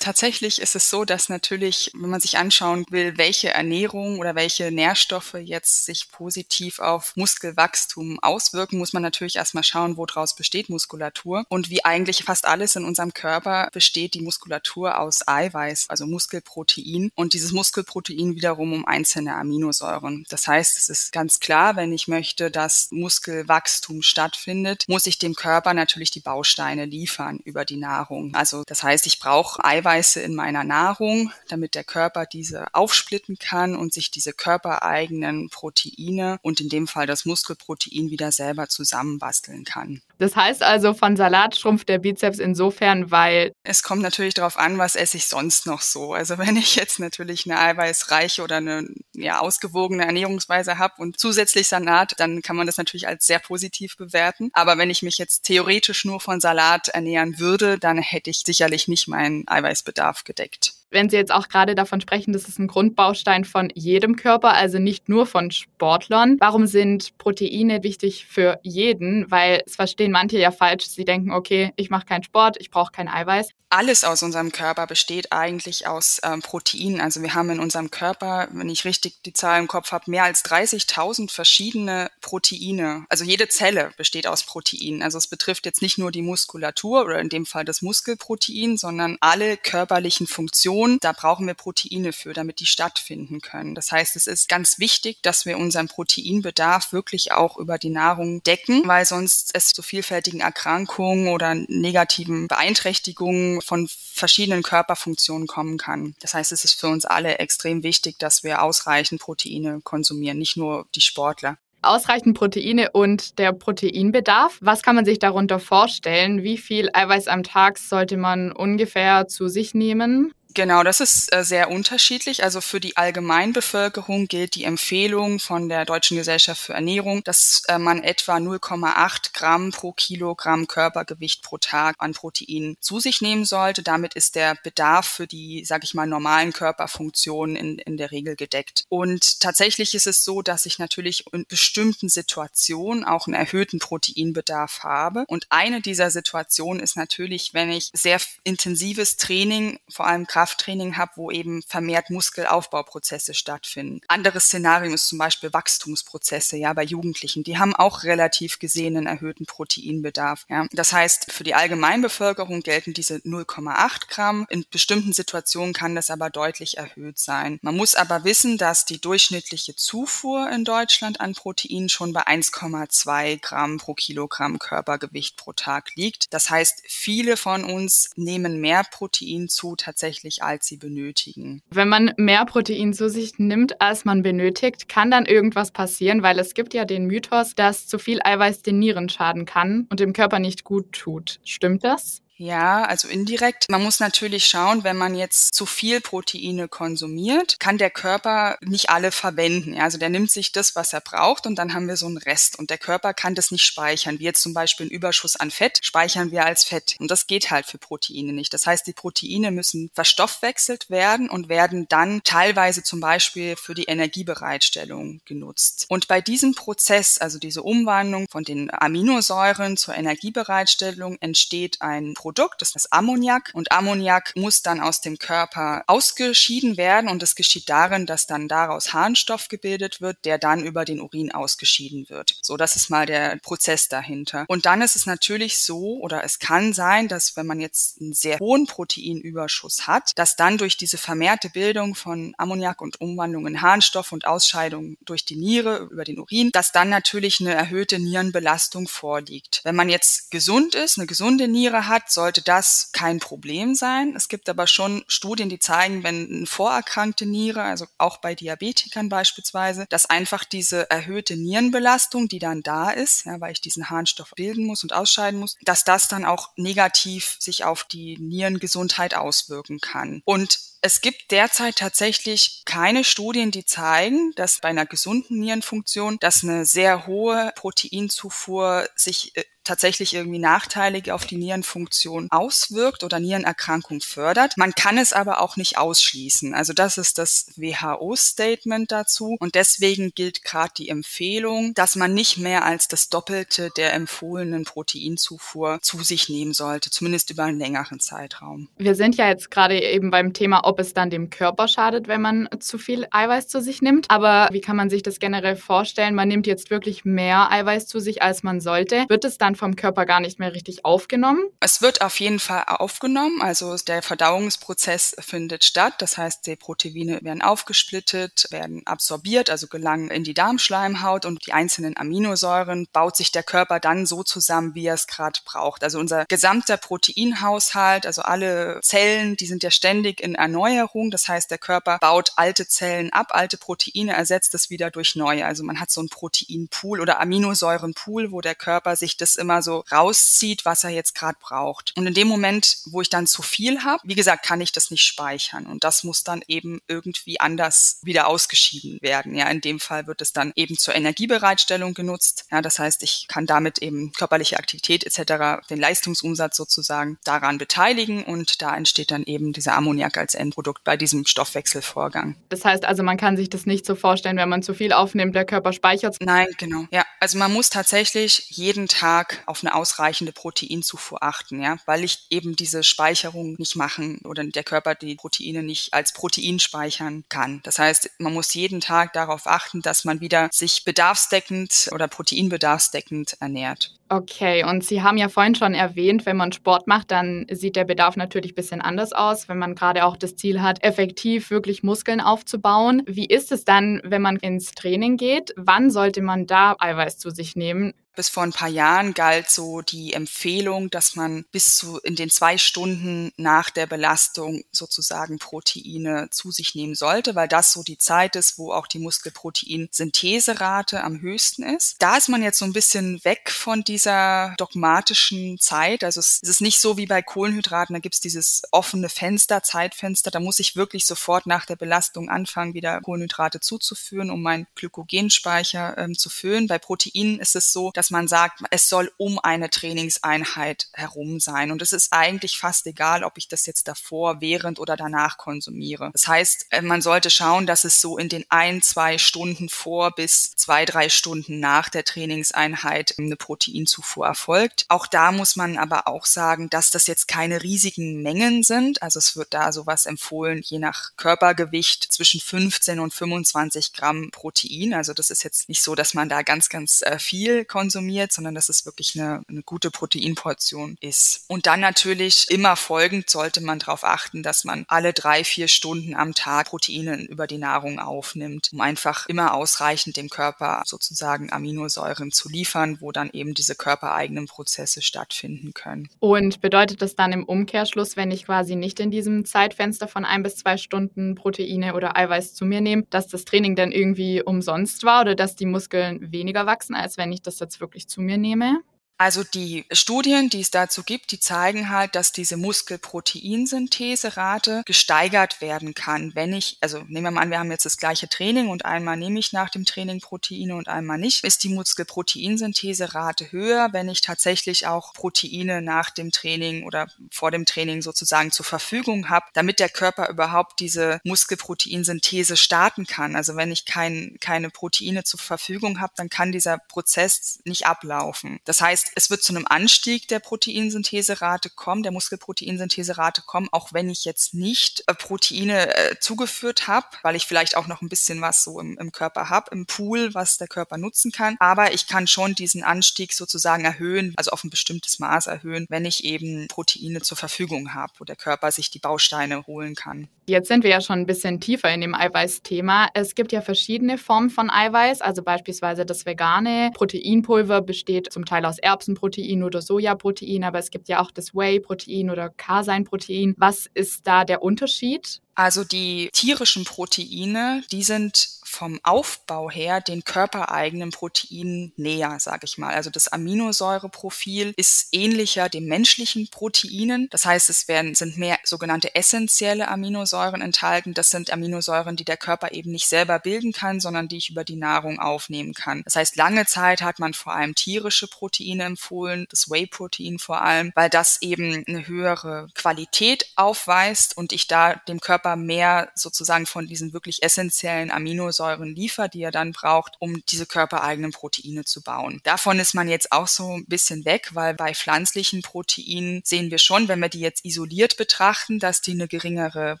Tatsächlich 0.00 0.62
ist 0.62 0.74
es 0.74 0.88
so, 0.88 1.04
dass 1.04 1.28
natürlich, 1.28 1.90
wenn 1.94 2.08
man 2.08 2.20
sich 2.20 2.38
anschauen 2.38 2.86
will, 2.88 3.18
welche 3.18 3.50
Ernährung 3.50 4.18
oder 4.18 4.34
welche 4.34 4.70
Nährstoffe 4.70 5.34
jetzt 5.34 5.84
sich 5.84 6.10
positiv 6.10 6.78
auf 6.78 7.14
Muskelwachstum 7.16 8.18
auswirken, 8.20 8.78
muss 8.78 8.94
man 8.94 9.02
natürlich 9.02 9.36
erstmal 9.36 9.62
schauen, 9.62 9.98
woraus 9.98 10.34
besteht 10.34 10.70
Muskulatur. 10.70 11.44
Und 11.50 11.68
wie 11.68 11.84
eigentlich 11.84 12.24
fast 12.24 12.46
alles 12.46 12.76
in 12.76 12.86
unserem 12.86 13.12
Körper 13.12 13.68
besteht 13.72 14.14
die 14.14 14.22
Muskulatur 14.22 14.98
aus 14.98 15.28
Eiweiß, 15.28 15.84
also 15.90 16.06
Muskelprotein. 16.06 17.12
Und 17.14 17.34
dieses 17.34 17.52
Muskelprotein 17.52 18.34
wiederum 18.36 18.72
um 18.72 18.86
einzelne 18.86 19.34
Aminosäuren. 19.34 20.24
Das 20.30 20.48
heißt, 20.48 20.78
es 20.78 20.88
ist 20.88 21.12
ganz 21.12 21.40
klar, 21.40 21.76
wenn 21.76 21.92
ich 21.92 22.08
möchte, 22.08 22.50
dass 22.50 22.88
Muskelwachstum 22.90 24.00
stattfindet, 24.00 24.84
muss 24.88 25.06
ich 25.06 25.18
dem 25.18 25.34
Körper 25.34 25.74
natürlich 25.74 26.10
die 26.10 26.20
Bausteine 26.20 26.86
liefern 26.86 27.38
über 27.44 27.66
die 27.66 27.76
Nahrung. 27.76 28.34
Also 28.34 28.62
das 28.66 28.82
heißt, 28.82 29.06
ich 29.06 29.18
brauche 29.18 29.62
Eiweiß 29.62 29.89
Eiweiße 29.90 30.20
in 30.20 30.34
meiner 30.34 30.62
Nahrung, 30.62 31.32
damit 31.48 31.74
der 31.74 31.82
Körper 31.82 32.24
diese 32.24 32.72
aufsplitten 32.74 33.38
kann 33.38 33.74
und 33.74 33.92
sich 33.92 34.10
diese 34.10 34.32
körpereigenen 34.32 35.50
Proteine 35.50 36.38
und 36.42 36.60
in 36.60 36.68
dem 36.68 36.86
Fall 36.86 37.06
das 37.06 37.24
Muskelprotein 37.24 38.10
wieder 38.10 38.30
selber 38.30 38.68
zusammenbasteln 38.68 39.64
kann. 39.64 40.00
Das 40.18 40.36
heißt 40.36 40.62
also, 40.62 40.92
von 40.92 41.16
Salat 41.16 41.56
schrumpft 41.56 41.88
der 41.88 41.98
Bizeps 41.98 42.38
insofern, 42.38 43.10
weil. 43.10 43.52
Es 43.62 43.82
kommt 43.82 44.02
natürlich 44.02 44.34
darauf 44.34 44.58
an, 44.58 44.76
was 44.76 44.94
esse 44.94 45.16
ich 45.16 45.26
sonst 45.26 45.66
noch 45.66 45.80
so. 45.80 46.12
Also 46.12 46.36
wenn 46.36 46.56
ich 46.56 46.76
jetzt 46.76 46.98
natürlich 46.98 47.46
eine 47.46 47.58
eiweißreiche 47.58 48.42
oder 48.42 48.58
eine 48.58 48.86
ja, 49.14 49.40
ausgewogene 49.40 50.04
Ernährungsweise 50.04 50.78
habe 50.78 50.94
und 50.98 51.18
zusätzlich 51.18 51.68
Salat, 51.68 52.14
dann 52.18 52.42
kann 52.42 52.56
man 52.56 52.66
das 52.66 52.76
natürlich 52.76 53.08
als 53.08 53.26
sehr 53.26 53.38
positiv 53.38 53.96
bewerten. 53.96 54.50
Aber 54.52 54.76
wenn 54.76 54.90
ich 54.90 55.02
mich 55.02 55.16
jetzt 55.16 55.44
theoretisch 55.44 56.04
nur 56.04 56.20
von 56.20 56.38
Salat 56.38 56.88
ernähren 56.88 57.38
würde, 57.38 57.78
dann 57.78 57.96
hätte 57.98 58.28
ich 58.28 58.42
sicherlich 58.44 58.88
nicht 58.88 59.08
meinen 59.08 59.48
Eiweißbedarf 59.80 60.24
gedeckt 60.24 60.74
wenn 60.90 61.08
Sie 61.08 61.16
jetzt 61.16 61.32
auch 61.32 61.48
gerade 61.48 61.74
davon 61.74 62.00
sprechen, 62.00 62.32
das 62.32 62.48
ist 62.48 62.58
ein 62.58 62.66
Grundbaustein 62.66 63.44
von 63.44 63.70
jedem 63.74 64.16
Körper, 64.16 64.54
also 64.54 64.78
nicht 64.78 65.08
nur 65.08 65.26
von 65.26 65.50
Sportlern. 65.50 66.36
Warum 66.40 66.66
sind 66.66 67.16
Proteine 67.18 67.82
wichtig 67.82 68.26
für 68.26 68.58
jeden? 68.62 69.30
Weil 69.30 69.62
es 69.66 69.76
verstehen 69.76 70.12
manche 70.12 70.38
ja 70.38 70.50
falsch. 70.50 70.86
Sie 70.86 71.04
denken, 71.04 71.30
okay, 71.30 71.72
ich 71.76 71.90
mache 71.90 72.06
keinen 72.06 72.24
Sport, 72.24 72.56
ich 72.58 72.70
brauche 72.70 72.92
kein 72.92 73.08
Eiweiß. 73.08 73.50
Alles 73.72 74.02
aus 74.02 74.24
unserem 74.24 74.50
Körper 74.50 74.88
besteht 74.88 75.30
eigentlich 75.30 75.86
aus 75.86 76.20
ähm, 76.24 76.42
Proteinen. 76.42 77.00
Also 77.00 77.22
wir 77.22 77.34
haben 77.34 77.50
in 77.50 77.60
unserem 77.60 77.92
Körper, 77.92 78.48
wenn 78.50 78.68
ich 78.68 78.84
richtig 78.84 79.22
die 79.24 79.32
Zahl 79.32 79.60
im 79.60 79.68
Kopf 79.68 79.92
habe, 79.92 80.10
mehr 80.10 80.24
als 80.24 80.44
30.000 80.44 81.30
verschiedene 81.30 82.10
Proteine. 82.20 83.06
Also 83.08 83.22
jede 83.22 83.46
Zelle 83.46 83.92
besteht 83.96 84.26
aus 84.26 84.42
Proteinen. 84.42 85.02
Also 85.04 85.18
es 85.18 85.28
betrifft 85.28 85.66
jetzt 85.66 85.82
nicht 85.82 85.98
nur 85.98 86.10
die 86.10 86.22
Muskulatur 86.22 87.04
oder 87.04 87.20
in 87.20 87.28
dem 87.28 87.46
Fall 87.46 87.64
das 87.64 87.80
Muskelprotein, 87.80 88.76
sondern 88.76 89.18
alle 89.20 89.56
körperlichen 89.56 90.26
Funktionen 90.26 90.79
Funktion, 90.80 90.98
da 91.00 91.12
brauchen 91.12 91.46
wir 91.46 91.54
Proteine 91.54 92.12
für, 92.12 92.32
damit 92.32 92.60
die 92.60 92.66
stattfinden 92.66 93.40
können. 93.40 93.74
Das 93.74 93.92
heißt, 93.92 94.16
es 94.16 94.26
ist 94.26 94.48
ganz 94.48 94.78
wichtig, 94.78 95.18
dass 95.22 95.44
wir 95.44 95.58
unseren 95.58 95.88
Proteinbedarf 95.88 96.92
wirklich 96.92 97.32
auch 97.32 97.58
über 97.58 97.78
die 97.78 97.90
Nahrung 97.90 98.42
decken, 98.42 98.86
weil 98.86 99.04
sonst 99.04 99.50
es 99.54 99.72
zu 99.72 99.82
vielfältigen 99.82 100.40
Erkrankungen 100.40 101.28
oder 101.28 101.54
negativen 101.54 102.48
Beeinträchtigungen 102.48 103.60
von 103.60 103.88
verschiedenen 103.88 104.62
Körperfunktionen 104.62 105.46
kommen 105.46 105.76
kann. 105.76 106.14
Das 106.20 106.34
heißt, 106.34 106.52
es 106.52 106.64
ist 106.64 106.80
für 106.80 106.88
uns 106.88 107.04
alle 107.04 107.38
extrem 107.38 107.82
wichtig, 107.82 108.18
dass 108.18 108.42
wir 108.42 108.62
ausreichend 108.62 109.20
Proteine 109.20 109.80
konsumieren, 109.82 110.38
nicht 110.38 110.56
nur 110.56 110.86
die 110.94 111.00
Sportler 111.00 111.58
ausreichend 111.82 112.36
Proteine 112.36 112.90
und 112.90 113.38
der 113.38 113.54
Proteinbedarf. 113.54 114.58
Was 114.60 114.82
kann 114.82 114.96
man 114.96 115.06
sich 115.06 115.18
darunter 115.18 115.58
vorstellen? 115.58 116.42
Wie 116.42 116.58
viel 116.58 116.90
Eiweiß 116.92 117.26
am 117.26 117.42
Tag 117.42 117.78
sollte 117.78 118.18
man 118.18 118.52
ungefähr 118.52 119.28
zu 119.28 119.48
sich 119.48 119.72
nehmen? 119.72 120.34
Genau, 120.52 120.82
das 120.82 120.98
ist 120.98 121.32
äh, 121.32 121.44
sehr 121.44 121.70
unterschiedlich. 121.70 122.42
Also 122.42 122.60
für 122.60 122.80
die 122.80 122.96
Allgemeinbevölkerung 122.96 124.26
gilt 124.26 124.56
die 124.56 124.64
Empfehlung 124.64 125.38
von 125.38 125.68
der 125.68 125.84
Deutschen 125.84 126.16
Gesellschaft 126.16 126.60
für 126.60 126.74
Ernährung, 126.74 127.22
dass 127.22 127.62
äh, 127.68 127.78
man 127.78 128.02
etwa 128.02 128.36
0,8 128.36 129.32
Gramm 129.32 129.70
pro 129.70 129.92
Kilogramm 129.92 130.66
Körpergewicht 130.66 131.42
pro 131.42 131.58
Tag 131.58 131.96
an 131.98 132.14
Protein 132.14 132.76
zu 132.80 132.98
sich 132.98 133.20
nehmen 133.20 133.44
sollte. 133.44 133.84
Damit 133.84 134.14
ist 134.14 134.34
der 134.34 134.56
Bedarf 134.64 135.06
für 135.06 135.28
die, 135.28 135.64
sag 135.64 135.84
ich 135.84 135.94
mal, 135.94 136.06
normalen 136.06 136.52
Körperfunktionen 136.52 137.54
in, 137.54 137.78
in 137.78 137.96
der 137.96 138.10
Regel 138.10 138.34
gedeckt. 138.34 138.86
Und 138.88 139.40
tatsächlich 139.40 139.94
ist 139.94 140.08
es 140.08 140.24
so, 140.24 140.42
dass 140.42 140.66
ich 140.66 140.80
natürlich 140.80 141.26
in 141.32 141.46
bestimmten 141.46 142.08
Situationen 142.08 143.04
auch 143.04 143.28
einen 143.28 143.34
erhöhten 143.34 143.78
Proteinbedarf 143.78 144.80
habe. 144.82 145.24
Und 145.28 145.46
eine 145.50 145.80
dieser 145.80 146.10
Situationen 146.10 146.82
ist 146.82 146.96
natürlich, 146.96 147.54
wenn 147.54 147.70
ich 147.70 147.90
sehr 147.92 148.20
intensives 148.42 149.16
Training, 149.16 149.78
vor 149.88 150.08
allem 150.08 150.26
Krafttraining 150.40 150.96
habe, 150.96 151.12
wo 151.16 151.30
eben 151.30 151.62
vermehrt 151.62 152.08
Muskelaufbauprozesse 152.08 153.34
stattfinden. 153.34 154.00
Anderes 154.08 154.44
Szenario 154.44 154.94
ist 154.94 155.06
zum 155.06 155.18
Beispiel 155.18 155.52
Wachstumsprozesse, 155.52 156.56
ja, 156.56 156.72
bei 156.72 156.82
Jugendlichen. 156.82 157.44
Die 157.44 157.58
haben 157.58 157.76
auch 157.76 158.04
relativ 158.04 158.58
gesehen 158.58 158.96
einen 158.96 159.06
erhöhten 159.06 159.44
Proteinbedarf. 159.44 160.46
Ja. 160.48 160.66
Das 160.72 160.94
heißt, 160.94 161.30
für 161.30 161.44
die 161.44 161.54
Allgemeinbevölkerung 161.54 162.62
gelten 162.62 162.94
diese 162.94 163.16
0,8 163.16 164.08
Gramm. 164.08 164.46
In 164.48 164.64
bestimmten 164.70 165.12
Situationen 165.12 165.74
kann 165.74 165.94
das 165.94 166.10
aber 166.10 166.30
deutlich 166.30 166.78
erhöht 166.78 167.18
sein. 167.18 167.58
Man 167.60 167.76
muss 167.76 167.94
aber 167.94 168.24
wissen, 168.24 168.56
dass 168.56 168.86
die 168.86 168.98
durchschnittliche 168.98 169.76
Zufuhr 169.76 170.48
in 170.50 170.64
Deutschland 170.64 171.20
an 171.20 171.34
Protein 171.34 171.90
schon 171.90 172.14
bei 172.14 172.26
1,2 172.26 173.42
Gramm 173.42 173.76
pro 173.76 173.92
Kilogramm 173.92 174.58
Körpergewicht 174.58 175.36
pro 175.36 175.52
Tag 175.52 175.94
liegt. 175.96 176.32
Das 176.32 176.48
heißt, 176.48 176.82
viele 176.86 177.36
von 177.36 177.62
uns 177.62 178.08
nehmen 178.16 178.58
mehr 178.58 178.84
Protein 178.84 179.50
zu 179.50 179.76
tatsächlich 179.76 180.29
tatsächlich, 180.30 180.42
als 180.42 180.66
sie 180.66 180.76
benötigen. 180.76 181.62
Wenn 181.70 181.88
man 181.88 182.12
mehr 182.16 182.44
Protein 182.44 182.92
zu 182.92 183.08
sich 183.08 183.38
nimmt, 183.38 183.80
als 183.80 184.04
man 184.04 184.22
benötigt, 184.22 184.88
kann 184.88 185.10
dann 185.10 185.26
irgendwas 185.26 185.70
passieren, 185.72 186.22
weil 186.22 186.38
es 186.38 186.54
gibt 186.54 186.74
ja 186.74 186.84
den 186.84 187.06
Mythos, 187.06 187.54
dass 187.54 187.86
zu 187.86 187.98
viel 187.98 188.20
Eiweiß 188.22 188.62
den 188.62 188.78
Nieren 188.78 189.08
schaden 189.08 189.44
kann 189.44 189.86
und 189.90 190.00
dem 190.00 190.12
Körper 190.12 190.38
nicht 190.38 190.64
gut 190.64 190.92
tut. 190.92 191.40
Stimmt 191.44 191.84
das? 191.84 192.22
Ja, 192.42 192.84
also 192.84 193.06
indirekt. 193.06 193.66
Man 193.68 193.82
muss 193.82 194.00
natürlich 194.00 194.46
schauen, 194.46 194.82
wenn 194.82 194.96
man 194.96 195.14
jetzt 195.14 195.54
zu 195.54 195.66
viel 195.66 196.00
Proteine 196.00 196.68
konsumiert, 196.68 197.60
kann 197.60 197.76
der 197.76 197.90
Körper 197.90 198.56
nicht 198.62 198.88
alle 198.88 199.12
verwenden. 199.12 199.78
Also 199.78 199.98
der 199.98 200.08
nimmt 200.08 200.30
sich 200.30 200.50
das, 200.50 200.74
was 200.74 200.94
er 200.94 201.02
braucht 201.02 201.46
und 201.46 201.56
dann 201.56 201.74
haben 201.74 201.86
wir 201.86 201.98
so 201.98 202.06
einen 202.06 202.16
Rest 202.16 202.58
und 202.58 202.70
der 202.70 202.78
Körper 202.78 203.12
kann 203.12 203.34
das 203.34 203.50
nicht 203.50 203.66
speichern. 203.66 204.20
Wie 204.20 204.24
jetzt 204.24 204.40
zum 204.40 204.54
Beispiel 204.54 204.84
einen 204.84 204.90
Überschuss 204.90 205.36
an 205.36 205.50
Fett 205.50 205.80
speichern 205.82 206.30
wir 206.30 206.46
als 206.46 206.64
Fett 206.64 206.96
und 206.98 207.10
das 207.10 207.26
geht 207.26 207.50
halt 207.50 207.66
für 207.66 207.76
Proteine 207.76 208.32
nicht. 208.32 208.54
Das 208.54 208.66
heißt, 208.66 208.86
die 208.86 208.94
Proteine 208.94 209.50
müssen 209.50 209.90
verstoffwechselt 209.92 210.88
werden 210.88 211.28
und 211.28 211.50
werden 211.50 211.88
dann 211.90 212.22
teilweise 212.24 212.82
zum 212.82 213.00
Beispiel 213.00 213.54
für 213.56 213.74
die 213.74 213.84
Energiebereitstellung 213.84 215.20
genutzt. 215.26 215.84
Und 215.90 216.08
bei 216.08 216.22
diesem 216.22 216.54
Prozess, 216.54 217.18
also 217.18 217.38
diese 217.38 217.62
Umwandlung 217.62 218.24
von 218.30 218.44
den 218.44 218.72
Aminosäuren 218.72 219.76
zur 219.76 219.94
Energiebereitstellung, 219.94 221.18
entsteht 221.20 221.82
ein 221.82 222.14
Protein 222.14 222.29
Produkt, 222.30 222.62
das 222.62 222.68
ist 222.68 222.74
das 222.76 222.92
Ammoniak. 222.92 223.50
Und 223.54 223.72
Ammoniak 223.72 224.34
muss 224.36 224.62
dann 224.62 224.78
aus 224.78 225.00
dem 225.00 225.18
Körper 225.18 225.82
ausgeschieden 225.88 226.76
werden 226.76 227.10
und 227.10 227.24
es 227.24 227.34
geschieht 227.34 227.68
darin, 227.68 228.06
dass 228.06 228.28
dann 228.28 228.46
daraus 228.46 228.92
Harnstoff 228.92 229.48
gebildet 229.48 230.00
wird, 230.00 230.24
der 230.24 230.38
dann 230.38 230.64
über 230.64 230.84
den 230.84 231.00
Urin 231.00 231.32
ausgeschieden 231.32 232.08
wird. 232.08 232.36
So, 232.40 232.56
das 232.56 232.76
ist 232.76 232.88
mal 232.88 233.04
der 233.04 233.38
Prozess 233.42 233.88
dahinter. 233.88 234.44
Und 234.46 234.64
dann 234.64 234.80
ist 234.80 234.94
es 234.94 235.06
natürlich 235.06 235.58
so, 235.58 235.98
oder 235.98 236.22
es 236.22 236.38
kann 236.38 236.72
sein, 236.72 237.08
dass 237.08 237.36
wenn 237.36 237.46
man 237.46 237.58
jetzt 237.58 238.00
einen 238.00 238.12
sehr 238.12 238.38
hohen 238.38 238.66
Proteinüberschuss 238.66 239.88
hat, 239.88 240.12
dass 240.14 240.36
dann 240.36 240.56
durch 240.56 240.76
diese 240.76 240.98
vermehrte 240.98 241.50
Bildung 241.50 241.96
von 241.96 242.32
Ammoniak 242.38 242.80
und 242.80 243.00
Umwandlung 243.00 243.48
in 243.48 243.60
Harnstoff 243.60 244.12
und 244.12 244.24
Ausscheidung 244.24 244.96
durch 245.00 245.24
die 245.24 245.34
Niere 245.34 245.88
über 245.90 246.04
den 246.04 246.20
Urin, 246.20 246.50
dass 246.52 246.70
dann 246.70 246.90
natürlich 246.90 247.40
eine 247.40 247.54
erhöhte 247.54 247.98
Nierenbelastung 247.98 248.86
vorliegt. 248.86 249.62
Wenn 249.64 249.74
man 249.74 249.88
jetzt 249.88 250.30
gesund 250.30 250.76
ist, 250.76 250.96
eine 250.96 251.08
gesunde 251.08 251.48
Niere 251.48 251.88
hat, 251.88 252.08
sollte 252.20 252.42
das 252.42 252.90
kein 252.92 253.18
Problem 253.18 253.74
sein. 253.74 254.14
Es 254.14 254.28
gibt 254.28 254.50
aber 254.50 254.66
schon 254.66 255.04
Studien, 255.06 255.48
die 255.48 255.58
zeigen, 255.58 256.02
wenn 256.04 256.30
eine 256.30 256.46
vorerkrankte 256.46 257.24
Niere, 257.24 257.62
also 257.62 257.86
auch 257.96 258.18
bei 258.18 258.34
Diabetikern 258.34 259.08
beispielsweise, 259.08 259.86
dass 259.88 260.04
einfach 260.04 260.44
diese 260.44 260.90
erhöhte 260.90 261.38
Nierenbelastung, 261.38 262.28
die 262.28 262.38
dann 262.38 262.62
da 262.62 262.90
ist, 262.90 263.24
ja, 263.24 263.40
weil 263.40 263.52
ich 263.52 263.62
diesen 263.62 263.88
Harnstoff 263.88 264.32
bilden 264.36 264.66
muss 264.66 264.82
und 264.82 264.92
ausscheiden 264.92 265.40
muss, 265.40 265.56
dass 265.62 265.84
das 265.84 266.08
dann 266.08 266.26
auch 266.26 266.50
negativ 266.56 267.36
sich 267.38 267.64
auf 267.64 267.84
die 267.84 268.18
Nierengesundheit 268.18 269.14
auswirken 269.14 269.80
kann. 269.80 270.20
Und 270.26 270.58
es 270.82 271.00
gibt 271.00 271.30
derzeit 271.30 271.76
tatsächlich 271.76 272.62
keine 272.66 273.04
Studien, 273.04 273.50
die 273.50 273.64
zeigen, 273.64 274.32
dass 274.36 274.60
bei 274.60 274.68
einer 274.68 274.86
gesunden 274.86 275.38
Nierenfunktion, 275.38 276.18
dass 276.20 276.42
eine 276.42 276.66
sehr 276.66 277.06
hohe 277.06 277.52
Proteinzufuhr 277.54 278.88
sich 278.94 279.36
äh, 279.36 279.44
tatsächlich 279.64 280.14
irgendwie 280.14 280.38
nachteilig 280.38 281.12
auf 281.12 281.26
die 281.26 281.36
Nierenfunktion 281.36 282.28
auswirkt 282.30 283.04
oder 283.04 283.20
Nierenerkrankung 283.20 284.00
fördert. 284.00 284.56
Man 284.56 284.74
kann 284.74 284.98
es 284.98 285.12
aber 285.12 285.40
auch 285.40 285.56
nicht 285.56 285.78
ausschließen. 285.78 286.54
Also 286.54 286.72
das 286.72 286.98
ist 286.98 287.18
das 287.18 287.52
WHO-Statement 287.56 288.90
dazu. 288.90 289.36
Und 289.38 289.54
deswegen 289.54 290.10
gilt 290.14 290.42
gerade 290.44 290.72
die 290.76 290.88
Empfehlung, 290.88 291.74
dass 291.74 291.96
man 291.96 292.14
nicht 292.14 292.38
mehr 292.38 292.64
als 292.64 292.88
das 292.88 293.08
Doppelte 293.08 293.70
der 293.76 293.92
empfohlenen 293.94 294.64
Proteinzufuhr 294.64 295.78
zu 295.82 296.02
sich 296.02 296.28
nehmen 296.28 296.52
sollte, 296.52 296.90
zumindest 296.90 297.30
über 297.30 297.44
einen 297.44 297.58
längeren 297.58 298.00
Zeitraum. 298.00 298.68
Wir 298.78 298.94
sind 298.94 299.16
ja 299.16 299.28
jetzt 299.28 299.50
gerade 299.50 299.80
eben 299.80 300.10
beim 300.10 300.32
Thema, 300.32 300.64
ob 300.64 300.80
es 300.80 300.94
dann 300.94 301.10
dem 301.10 301.30
Körper 301.30 301.68
schadet, 301.68 302.08
wenn 302.08 302.20
man 302.20 302.48
zu 302.60 302.78
viel 302.78 303.06
Eiweiß 303.10 303.48
zu 303.48 303.60
sich 303.60 303.82
nimmt. 303.82 304.10
Aber 304.10 304.48
wie 304.52 304.60
kann 304.60 304.76
man 304.76 304.90
sich 304.90 305.02
das 305.02 305.18
generell 305.18 305.56
vorstellen? 305.56 306.14
Man 306.14 306.28
nimmt 306.28 306.46
jetzt 306.46 306.70
wirklich 306.70 307.04
mehr 307.04 307.50
Eiweiß 307.50 307.86
zu 307.86 308.00
sich, 308.00 308.22
als 308.22 308.42
man 308.42 308.60
sollte. 308.60 309.04
Wird 309.08 309.24
es 309.24 309.38
dann 309.38 309.56
vom 309.60 309.76
Körper 309.76 310.06
gar 310.06 310.20
nicht 310.20 310.38
mehr 310.38 310.54
richtig 310.54 310.84
aufgenommen? 310.84 311.44
Es 311.60 311.82
wird 311.82 312.00
auf 312.00 312.18
jeden 312.18 312.40
Fall 312.40 312.64
aufgenommen. 312.66 313.42
Also 313.42 313.76
der 313.76 314.02
Verdauungsprozess 314.02 315.14
findet 315.20 315.64
statt. 315.64 315.94
Das 315.98 316.18
heißt, 316.18 316.46
die 316.46 316.56
Proteine 316.56 317.20
werden 317.22 317.42
aufgesplittet, 317.42 318.46
werden 318.50 318.86
absorbiert, 318.86 319.50
also 319.50 319.68
gelangen 319.68 320.10
in 320.10 320.24
die 320.24 320.34
Darmschleimhaut 320.34 321.26
und 321.26 321.46
die 321.46 321.52
einzelnen 321.52 321.96
Aminosäuren 321.96 322.88
baut 322.92 323.16
sich 323.16 323.32
der 323.32 323.42
Körper 323.42 323.80
dann 323.80 324.06
so 324.06 324.22
zusammen, 324.22 324.74
wie 324.74 324.86
er 324.86 324.94
es 324.94 325.06
gerade 325.06 325.38
braucht. 325.44 325.84
Also 325.84 325.98
unser 325.98 326.24
gesamter 326.24 326.78
Proteinhaushalt, 326.78 328.06
also 328.06 328.22
alle 328.22 328.80
Zellen, 328.82 329.36
die 329.36 329.46
sind 329.46 329.62
ja 329.62 329.70
ständig 329.70 330.20
in 330.20 330.34
Erneuerung. 330.34 331.10
Das 331.10 331.28
heißt, 331.28 331.50
der 331.50 331.58
Körper 331.58 331.98
baut 332.00 332.32
alte 332.36 332.66
Zellen 332.66 333.12
ab, 333.12 333.28
alte 333.30 333.58
Proteine, 333.58 334.14
ersetzt 334.14 334.54
es 334.54 334.70
wieder 334.70 334.90
durch 334.90 335.16
neue. 335.16 335.44
Also 335.44 335.64
man 335.64 335.80
hat 335.80 335.90
so 335.90 336.00
einen 336.00 336.08
Proteinpool 336.08 337.00
oder 337.00 337.20
Aminosäurenpool, 337.20 338.32
wo 338.32 338.40
der 338.40 338.54
Körper 338.54 338.96
sich 338.96 339.18
das 339.18 339.36
immer 339.40 339.62
so 339.62 339.84
rauszieht, 339.90 340.64
was 340.64 340.84
er 340.84 340.90
jetzt 340.90 341.14
gerade 341.14 341.38
braucht. 341.40 341.92
Und 341.96 342.06
in 342.06 342.14
dem 342.14 342.28
Moment, 342.28 342.78
wo 342.86 343.00
ich 343.00 343.10
dann 343.10 343.26
zu 343.26 343.42
viel 343.42 343.82
habe, 343.82 344.02
wie 344.04 344.14
gesagt, 344.14 344.44
kann 344.44 344.60
ich 344.60 344.72
das 344.72 344.90
nicht 344.90 345.02
speichern. 345.02 345.66
Und 345.66 345.84
das 345.84 346.04
muss 346.04 346.22
dann 346.22 346.42
eben 346.46 346.80
irgendwie 346.86 347.40
anders 347.40 347.98
wieder 348.02 348.28
ausgeschieden 348.28 348.98
werden. 349.00 349.34
Ja, 349.34 349.48
in 349.48 349.60
dem 349.60 349.80
Fall 349.80 350.06
wird 350.06 350.20
es 350.20 350.32
dann 350.32 350.52
eben 350.54 350.76
zur 350.76 350.94
Energiebereitstellung 350.94 351.94
genutzt. 351.94 352.44
Ja, 352.50 352.62
das 352.62 352.78
heißt, 352.78 353.02
ich 353.02 353.26
kann 353.28 353.46
damit 353.46 353.78
eben 353.78 354.12
körperliche 354.12 354.58
Aktivität 354.58 355.04
etc., 355.04 355.66
den 355.68 355.80
Leistungsumsatz 355.80 356.56
sozusagen 356.56 357.18
daran 357.24 357.58
beteiligen 357.58 358.24
und 358.24 358.62
da 358.62 358.76
entsteht 358.76 359.10
dann 359.10 359.24
eben 359.24 359.52
dieser 359.52 359.74
Ammoniak 359.74 360.16
als 360.16 360.34
Endprodukt 360.34 360.84
bei 360.84 360.96
diesem 360.96 361.26
Stoffwechselvorgang. 361.26 362.36
Das 362.48 362.64
heißt 362.64 362.84
also, 362.84 363.02
man 363.02 363.16
kann 363.16 363.36
sich 363.36 363.50
das 363.50 363.66
nicht 363.66 363.86
so 363.86 363.94
vorstellen, 363.94 364.36
wenn 364.36 364.48
man 364.48 364.62
zu 364.62 364.74
viel 364.74 364.92
aufnimmt, 364.92 365.34
der 365.34 365.44
Körper 365.44 365.72
speichert. 365.72 366.16
Nein, 366.20 366.48
genau. 366.58 366.86
Ja, 366.90 367.04
also 367.20 367.38
man 367.38 367.52
muss 367.52 367.70
tatsächlich 367.70 368.46
jeden 368.48 368.88
Tag 368.88 369.29
auf 369.46 369.62
eine 369.62 369.74
ausreichende 369.74 370.32
Proteinzufuhr 370.32 371.22
achten, 371.22 371.62
ja, 371.62 371.76
weil 371.86 372.04
ich 372.04 372.26
eben 372.30 372.56
diese 372.56 372.82
Speicherung 372.82 373.54
nicht 373.58 373.76
machen 373.76 374.20
oder 374.24 374.44
der 374.44 374.64
Körper 374.64 374.94
die 374.94 375.14
Proteine 375.16 375.62
nicht 375.62 375.94
als 375.94 376.12
Protein 376.12 376.58
speichern 376.58 377.24
kann. 377.28 377.60
Das 377.64 377.78
heißt, 377.78 378.10
man 378.18 378.34
muss 378.34 378.54
jeden 378.54 378.80
Tag 378.80 379.12
darauf 379.12 379.46
achten, 379.46 379.82
dass 379.82 380.04
man 380.04 380.20
wieder 380.20 380.48
sich 380.52 380.84
bedarfsdeckend 380.84 381.90
oder 381.92 382.08
proteinbedarfsdeckend 382.08 383.36
ernährt. 383.40 383.94
Okay, 384.12 384.64
und 384.64 384.82
Sie 384.82 385.02
haben 385.02 385.18
ja 385.18 385.28
vorhin 385.28 385.54
schon 385.54 385.72
erwähnt, 385.72 386.26
wenn 386.26 386.36
man 386.36 386.50
Sport 386.50 386.88
macht, 386.88 387.12
dann 387.12 387.46
sieht 387.48 387.76
der 387.76 387.84
Bedarf 387.84 388.16
natürlich 388.16 388.52
ein 388.52 388.56
bisschen 388.56 388.80
anders 388.80 389.12
aus, 389.12 389.48
wenn 389.48 389.56
man 389.56 389.76
gerade 389.76 390.04
auch 390.04 390.16
das 390.16 390.34
Ziel 390.34 390.60
hat, 390.60 390.82
effektiv 390.82 391.50
wirklich 391.50 391.84
Muskeln 391.84 392.20
aufzubauen. 392.20 393.04
Wie 393.06 393.26
ist 393.26 393.52
es 393.52 393.64
dann, 393.64 394.00
wenn 394.02 394.20
man 394.20 394.36
ins 394.38 394.72
Training 394.72 395.16
geht? 395.16 395.54
Wann 395.56 395.92
sollte 395.92 396.22
man 396.22 396.48
da 396.48 396.74
Eiweiß 396.80 397.18
zu 397.18 397.30
sich 397.30 397.54
nehmen? 397.54 397.94
Bis 398.16 398.28
vor 398.28 398.42
ein 398.42 398.52
paar 398.52 398.68
Jahren 398.68 399.14
galt 399.14 399.50
so 399.50 399.82
die 399.82 400.12
Empfehlung, 400.12 400.90
dass 400.90 401.14
man 401.14 401.44
bis 401.52 401.76
zu 401.76 401.98
in 401.98 402.16
den 402.16 402.28
zwei 402.28 402.58
Stunden 402.58 403.32
nach 403.36 403.70
der 403.70 403.86
Belastung 403.86 404.64
sozusagen 404.72 405.38
Proteine 405.38 406.28
zu 406.30 406.50
sich 406.50 406.74
nehmen 406.74 406.94
sollte, 406.94 407.34
weil 407.34 407.48
das 407.48 407.72
so 407.72 407.82
die 407.82 407.98
Zeit 407.98 408.36
ist, 408.36 408.58
wo 408.58 408.72
auch 408.72 408.86
die 408.86 408.98
Muskelproteinsyntheserate 408.98 411.02
am 411.04 411.20
höchsten 411.20 411.62
ist. 411.62 411.96
Da 412.00 412.16
ist 412.16 412.28
man 412.28 412.42
jetzt 412.42 412.58
so 412.58 412.64
ein 412.64 412.72
bisschen 412.72 413.24
weg 413.24 413.50
von 413.50 413.84
dieser 413.84 414.54
dogmatischen 414.58 415.58
Zeit. 415.58 416.04
Also 416.04 416.20
es 416.20 416.40
ist 416.42 416.60
nicht 416.60 416.80
so 416.80 416.96
wie 416.96 417.06
bei 417.06 417.22
Kohlenhydraten, 417.22 417.94
da 417.94 418.00
gibt 418.00 418.16
es 418.16 418.20
dieses 418.20 418.62
offene 418.72 419.08
Fenster, 419.08 419.62
Zeitfenster. 419.62 420.30
Da 420.30 420.40
muss 420.40 420.58
ich 420.58 420.76
wirklich 420.76 421.06
sofort 421.06 421.46
nach 421.46 421.64
der 421.64 421.76
Belastung 421.76 422.28
anfangen, 422.28 422.74
wieder 422.74 423.00
Kohlenhydrate 423.00 423.60
zuzuführen, 423.60 424.30
um 424.30 424.42
meinen 424.42 424.66
Glykogenspeicher 424.74 425.96
ähm, 425.98 426.18
zu 426.18 426.28
füllen. 426.28 426.66
Bei 426.66 426.78
Proteinen 426.78 427.38
ist 427.38 427.56
es 427.56 427.72
so, 427.72 427.90
dass 428.00 428.10
man 428.10 428.28
sagt, 428.28 428.62
es 428.70 428.88
soll 428.88 429.12
um 429.18 429.38
eine 429.38 429.68
Trainingseinheit 429.68 430.88
herum 430.94 431.38
sein. 431.38 431.70
Und 431.70 431.82
es 431.82 431.92
ist 431.92 432.14
eigentlich 432.14 432.58
fast 432.58 432.86
egal, 432.86 433.24
ob 433.24 433.36
ich 433.36 433.46
das 433.46 433.66
jetzt 433.66 433.88
davor, 433.88 434.40
während 434.40 434.78
oder 434.78 434.96
danach 434.96 435.36
konsumiere. 435.36 436.08
Das 436.14 436.26
heißt, 436.26 436.68
äh, 436.70 436.80
man 436.80 437.02
sollte 437.02 437.28
schauen, 437.28 437.66
dass 437.66 437.84
es 437.84 438.00
so 438.00 438.16
in 438.16 438.30
den 438.30 438.46
ein, 438.48 438.80
zwei 438.80 439.18
Stunden 439.18 439.68
vor 439.68 440.12
bis 440.12 440.52
zwei, 440.56 440.86
drei 440.86 441.10
Stunden 441.10 441.60
nach 441.60 441.90
der 441.90 442.04
Trainingseinheit 442.04 443.16
eine 443.18 443.36
Proteinzufuhr 443.36 444.26
erfolgt. 444.26 444.86
Auch 444.88 445.06
da 445.06 445.30
muss 445.30 445.54
man 445.54 445.76
aber 445.76 446.08
auch 446.08 446.24
sagen, 446.24 446.70
dass 446.70 446.90
das 446.90 447.06
jetzt 447.06 447.28
keine 447.28 447.62
riesigen 447.62 448.22
Mengen 448.22 448.62
sind. 448.62 449.02
Also 449.02 449.18
es 449.18 449.36
wird 449.36 449.52
da 449.52 449.72
sowas 449.72 450.06
empfohlen, 450.06 450.62
je 450.64 450.78
nach 450.78 451.10
Körpergewicht 451.18 452.10
zwischen 452.10 452.40
15 452.40 452.98
und 452.98 453.12
25 453.12 453.92
Gramm 453.92 454.30
Protein. 454.30 454.94
Also 454.94 455.12
das 455.12 455.28
ist 455.28 455.44
jetzt 455.44 455.68
nicht 455.68 455.82
so, 455.82 455.94
dass 455.94 456.14
man 456.14 456.30
da 456.30 456.40
ganz, 456.40 456.70
ganz 456.70 457.02
äh, 457.02 457.18
viel 457.18 457.66
konsumiert 457.66 457.89
konsumiert, 457.90 458.30
sondern 458.30 458.54
dass 458.54 458.68
es 458.68 458.86
wirklich 458.86 459.18
eine, 459.18 459.42
eine 459.48 459.62
gute 459.62 459.90
Proteinportion 459.90 460.96
ist. 461.00 461.44
Und 461.48 461.66
dann 461.66 461.80
natürlich 461.80 462.46
immer 462.48 462.76
folgend 462.76 463.28
sollte 463.28 463.60
man 463.60 463.80
darauf 463.80 464.04
achten, 464.04 464.44
dass 464.44 464.64
man 464.64 464.84
alle 464.86 465.12
drei, 465.12 465.42
vier 465.42 465.66
Stunden 465.66 466.14
am 466.14 466.34
Tag 466.34 466.68
Proteine 466.68 467.24
über 467.24 467.48
die 467.48 467.58
Nahrung 467.58 467.98
aufnimmt, 467.98 468.68
um 468.72 468.80
einfach 468.80 469.26
immer 469.26 469.54
ausreichend 469.54 470.16
dem 470.16 470.28
Körper 470.28 470.82
sozusagen 470.84 471.52
Aminosäuren 471.52 472.30
zu 472.30 472.48
liefern, 472.48 472.98
wo 473.00 473.10
dann 473.10 473.30
eben 473.32 473.54
diese 473.54 473.74
körpereigenen 473.74 474.46
Prozesse 474.46 475.02
stattfinden 475.02 475.72
können. 475.74 476.08
Und 476.20 476.60
bedeutet 476.60 477.02
das 477.02 477.16
dann 477.16 477.32
im 477.32 477.44
Umkehrschluss, 477.44 478.16
wenn 478.16 478.30
ich 478.30 478.44
quasi 478.44 478.76
nicht 478.76 479.00
in 479.00 479.10
diesem 479.10 479.44
Zeitfenster 479.44 480.06
von 480.06 480.24
ein 480.24 480.44
bis 480.44 480.56
zwei 480.56 480.76
Stunden 480.76 481.34
Proteine 481.34 481.94
oder 481.94 482.16
Eiweiß 482.16 482.54
zu 482.54 482.64
mir 482.64 482.80
nehme, 482.80 483.02
dass 483.10 483.26
das 483.26 483.44
Training 483.44 483.74
dann 483.74 483.90
irgendwie 483.90 484.42
umsonst 484.42 485.02
war 485.02 485.22
oder 485.22 485.34
dass 485.34 485.56
die 485.56 485.66
Muskeln 485.66 486.30
weniger 486.30 486.66
wachsen, 486.66 486.94
als 486.94 487.16
wenn 487.16 487.32
ich 487.32 487.42
das 487.42 487.58
jetzt 487.58 487.79
wirklich 487.80 488.08
zu 488.08 488.20
mir 488.20 488.38
nehme. 488.38 488.82
Also 489.20 489.44
die 489.44 489.84
Studien, 489.92 490.48
die 490.48 490.62
es 490.62 490.70
dazu 490.70 491.02
gibt, 491.02 491.30
die 491.30 491.38
zeigen 491.38 491.90
halt, 491.90 492.14
dass 492.14 492.32
diese 492.32 492.56
Muskelproteinsyntheserate 492.56 494.80
gesteigert 494.86 495.60
werden 495.60 495.92
kann, 495.92 496.34
wenn 496.34 496.54
ich, 496.54 496.78
also 496.80 497.00
nehmen 497.06 497.24
wir 497.24 497.32
mal 497.32 497.42
an, 497.42 497.50
wir 497.50 497.58
haben 497.58 497.70
jetzt 497.70 497.84
das 497.84 497.98
gleiche 497.98 498.30
Training 498.30 498.68
und 498.68 498.86
einmal 498.86 499.18
nehme 499.18 499.38
ich 499.38 499.52
nach 499.52 499.68
dem 499.68 499.84
Training 499.84 500.22
Proteine 500.22 500.74
und 500.74 500.88
einmal 500.88 501.18
nicht, 501.18 501.44
ist 501.44 501.64
die 501.64 501.68
Muskelproteinsyntheserate 501.68 503.52
höher, 503.52 503.90
wenn 503.92 504.08
ich 504.08 504.22
tatsächlich 504.22 504.86
auch 504.86 505.12
Proteine 505.12 505.82
nach 505.82 506.08
dem 506.08 506.30
Training 506.30 506.84
oder 506.84 507.06
vor 507.30 507.50
dem 507.50 507.66
Training 507.66 508.00
sozusagen 508.00 508.52
zur 508.52 508.64
Verfügung 508.64 509.28
habe, 509.28 509.44
damit 509.52 509.80
der 509.80 509.90
Körper 509.90 510.30
überhaupt 510.30 510.80
diese 510.80 511.20
Muskelproteinsynthese 511.24 512.56
starten 512.56 513.04
kann. 513.04 513.36
Also 513.36 513.54
wenn 513.54 513.70
ich 513.70 513.84
kein, 513.84 514.38
keine 514.40 514.70
Proteine 514.70 515.24
zur 515.24 515.40
Verfügung 515.40 516.00
habe, 516.00 516.14
dann 516.16 516.30
kann 516.30 516.52
dieser 516.52 516.78
Prozess 516.78 517.58
nicht 517.66 517.84
ablaufen. 517.84 518.60
Das 518.64 518.80
heißt, 518.80 519.09
es 519.14 519.30
wird 519.30 519.42
zu 519.42 519.54
einem 519.54 519.66
Anstieg 519.68 520.28
der 520.28 520.40
Proteinsyntheserate 520.40 521.70
kommen, 521.70 522.02
der 522.02 522.12
Muskelproteinsyntheserate 522.12 523.42
kommen, 523.42 523.68
auch 523.72 523.92
wenn 523.92 524.08
ich 524.08 524.24
jetzt 524.24 524.54
nicht 524.54 525.02
äh, 525.06 525.14
Proteine 525.14 525.94
äh, 525.94 526.18
zugeführt 526.20 526.88
habe, 526.88 527.06
weil 527.22 527.36
ich 527.36 527.46
vielleicht 527.46 527.76
auch 527.76 527.86
noch 527.86 528.02
ein 528.02 528.08
bisschen 528.08 528.40
was 528.40 528.64
so 528.64 528.80
im, 528.80 528.98
im 528.98 529.12
Körper 529.12 529.48
habe, 529.48 529.70
im 529.72 529.86
Pool, 529.86 530.34
was 530.34 530.58
der 530.58 530.68
Körper 530.68 530.98
nutzen 530.98 531.32
kann. 531.32 531.56
Aber 531.60 531.92
ich 531.92 532.06
kann 532.06 532.26
schon 532.26 532.54
diesen 532.54 532.82
Anstieg 532.82 533.32
sozusagen 533.32 533.84
erhöhen, 533.84 534.34
also 534.36 534.50
auf 534.50 534.64
ein 534.64 534.70
bestimmtes 534.70 535.18
Maß 535.18 535.46
erhöhen, 535.46 535.86
wenn 535.88 536.04
ich 536.04 536.24
eben 536.24 536.68
Proteine 536.68 537.20
zur 537.22 537.36
Verfügung 537.36 537.94
habe, 537.94 538.12
wo 538.18 538.24
der 538.24 538.36
Körper 538.36 538.70
sich 538.72 538.90
die 538.90 538.98
Bausteine 538.98 539.66
holen 539.66 539.94
kann. 539.94 540.28
Jetzt 540.46 540.68
sind 540.68 540.82
wir 540.82 540.90
ja 540.90 541.00
schon 541.00 541.20
ein 541.20 541.26
bisschen 541.26 541.60
tiefer 541.60 541.92
in 541.94 542.00
dem 542.00 542.14
Eiweißthema. 542.14 543.10
Es 543.14 543.36
gibt 543.36 543.52
ja 543.52 543.60
verschiedene 543.60 544.18
Formen 544.18 544.50
von 544.50 544.68
Eiweiß, 544.68 545.20
also 545.20 545.42
beispielsweise 545.42 546.04
das 546.04 546.26
vegane 546.26 546.90
Proteinpulver 546.94 547.82
besteht 547.82 548.32
zum 548.32 548.44
Teil 548.44 548.64
aus 548.64 548.78
Erbsenprotein 549.00 549.62
oder 549.62 549.80
Sojaprotein, 549.80 550.62
aber 550.64 550.78
es 550.78 550.90
gibt 550.90 551.08
ja 551.08 551.20
auch 551.20 551.30
das 551.30 551.54
Whey-Protein 551.54 552.30
oder 552.30 552.50
Casein-Protein. 552.50 553.54
Was 553.56 553.86
ist 553.94 554.26
da 554.26 554.44
der 554.44 554.62
Unterschied? 554.62 555.40
Also 555.54 555.84
die 555.84 556.28
tierischen 556.32 556.84
Proteine, 556.84 557.82
die 557.90 558.02
sind 558.02 558.59
vom 558.70 559.00
Aufbau 559.02 559.70
her 559.70 560.00
den 560.00 560.24
körpereigenen 560.24 561.10
Proteinen 561.10 561.92
näher, 561.96 562.38
sage 562.38 562.64
ich 562.64 562.78
mal. 562.78 562.94
Also 562.94 563.10
das 563.10 563.28
Aminosäureprofil 563.28 564.72
ist 564.76 565.08
ähnlicher 565.12 565.68
dem 565.68 565.86
menschlichen 565.86 566.48
Proteinen. 566.48 567.28
Das 567.30 567.44
heißt, 567.44 567.68
es 567.68 567.88
werden, 567.88 568.14
sind 568.14 568.38
mehr 568.38 568.58
sogenannte 568.64 569.14
essentielle 569.14 569.88
Aminosäuren 569.88 570.62
enthalten. 570.62 571.14
Das 571.14 571.30
sind 571.30 571.52
Aminosäuren, 571.52 572.16
die 572.16 572.24
der 572.24 572.36
Körper 572.36 572.72
eben 572.72 572.92
nicht 572.92 573.08
selber 573.08 573.40
bilden 573.40 573.72
kann, 573.72 574.00
sondern 574.00 574.28
die 574.28 574.36
ich 574.36 574.50
über 574.50 574.64
die 574.64 574.76
Nahrung 574.76 575.18
aufnehmen 575.18 575.74
kann. 575.74 576.02
Das 576.04 576.16
heißt, 576.16 576.36
lange 576.36 576.64
Zeit 576.66 577.02
hat 577.02 577.18
man 577.18 577.34
vor 577.34 577.54
allem 577.54 577.74
tierische 577.74 578.28
Proteine 578.28 578.84
empfohlen, 578.84 579.46
das 579.50 579.68
Whey-Protein 579.68 580.38
vor 580.38 580.62
allem, 580.62 580.92
weil 580.94 581.10
das 581.10 581.42
eben 581.42 581.84
eine 581.86 582.06
höhere 582.06 582.68
Qualität 582.74 583.46
aufweist 583.56 584.36
und 584.36 584.52
ich 584.52 584.68
da 584.68 584.94
dem 584.94 585.20
Körper 585.20 585.56
mehr 585.56 586.10
sozusagen 586.14 586.66
von 586.66 586.86
diesen 586.86 587.12
wirklich 587.12 587.42
essentiellen 587.42 588.10
Aminosäuren 588.10 588.59
liefert, 588.94 589.34
die 589.34 589.42
er 589.42 589.50
dann 589.50 589.72
braucht, 589.72 590.14
um 590.18 590.42
diese 590.48 590.66
körpereigenen 590.66 591.32
Proteine 591.32 591.84
zu 591.84 592.02
bauen. 592.02 592.40
Davon 592.44 592.78
ist 592.78 592.94
man 592.94 593.08
jetzt 593.08 593.32
auch 593.32 593.48
so 593.48 593.76
ein 593.76 593.86
bisschen 593.86 594.24
weg, 594.24 594.50
weil 594.52 594.74
bei 594.74 594.94
pflanzlichen 594.94 595.62
Proteinen 595.62 596.42
sehen 596.44 596.70
wir 596.70 596.78
schon, 596.78 597.08
wenn 597.08 597.20
wir 597.20 597.28
die 597.28 597.40
jetzt 597.40 597.64
isoliert 597.64 598.16
betrachten, 598.16 598.78
dass 598.78 599.00
die 599.00 599.12
eine 599.12 599.28
geringere 599.28 600.00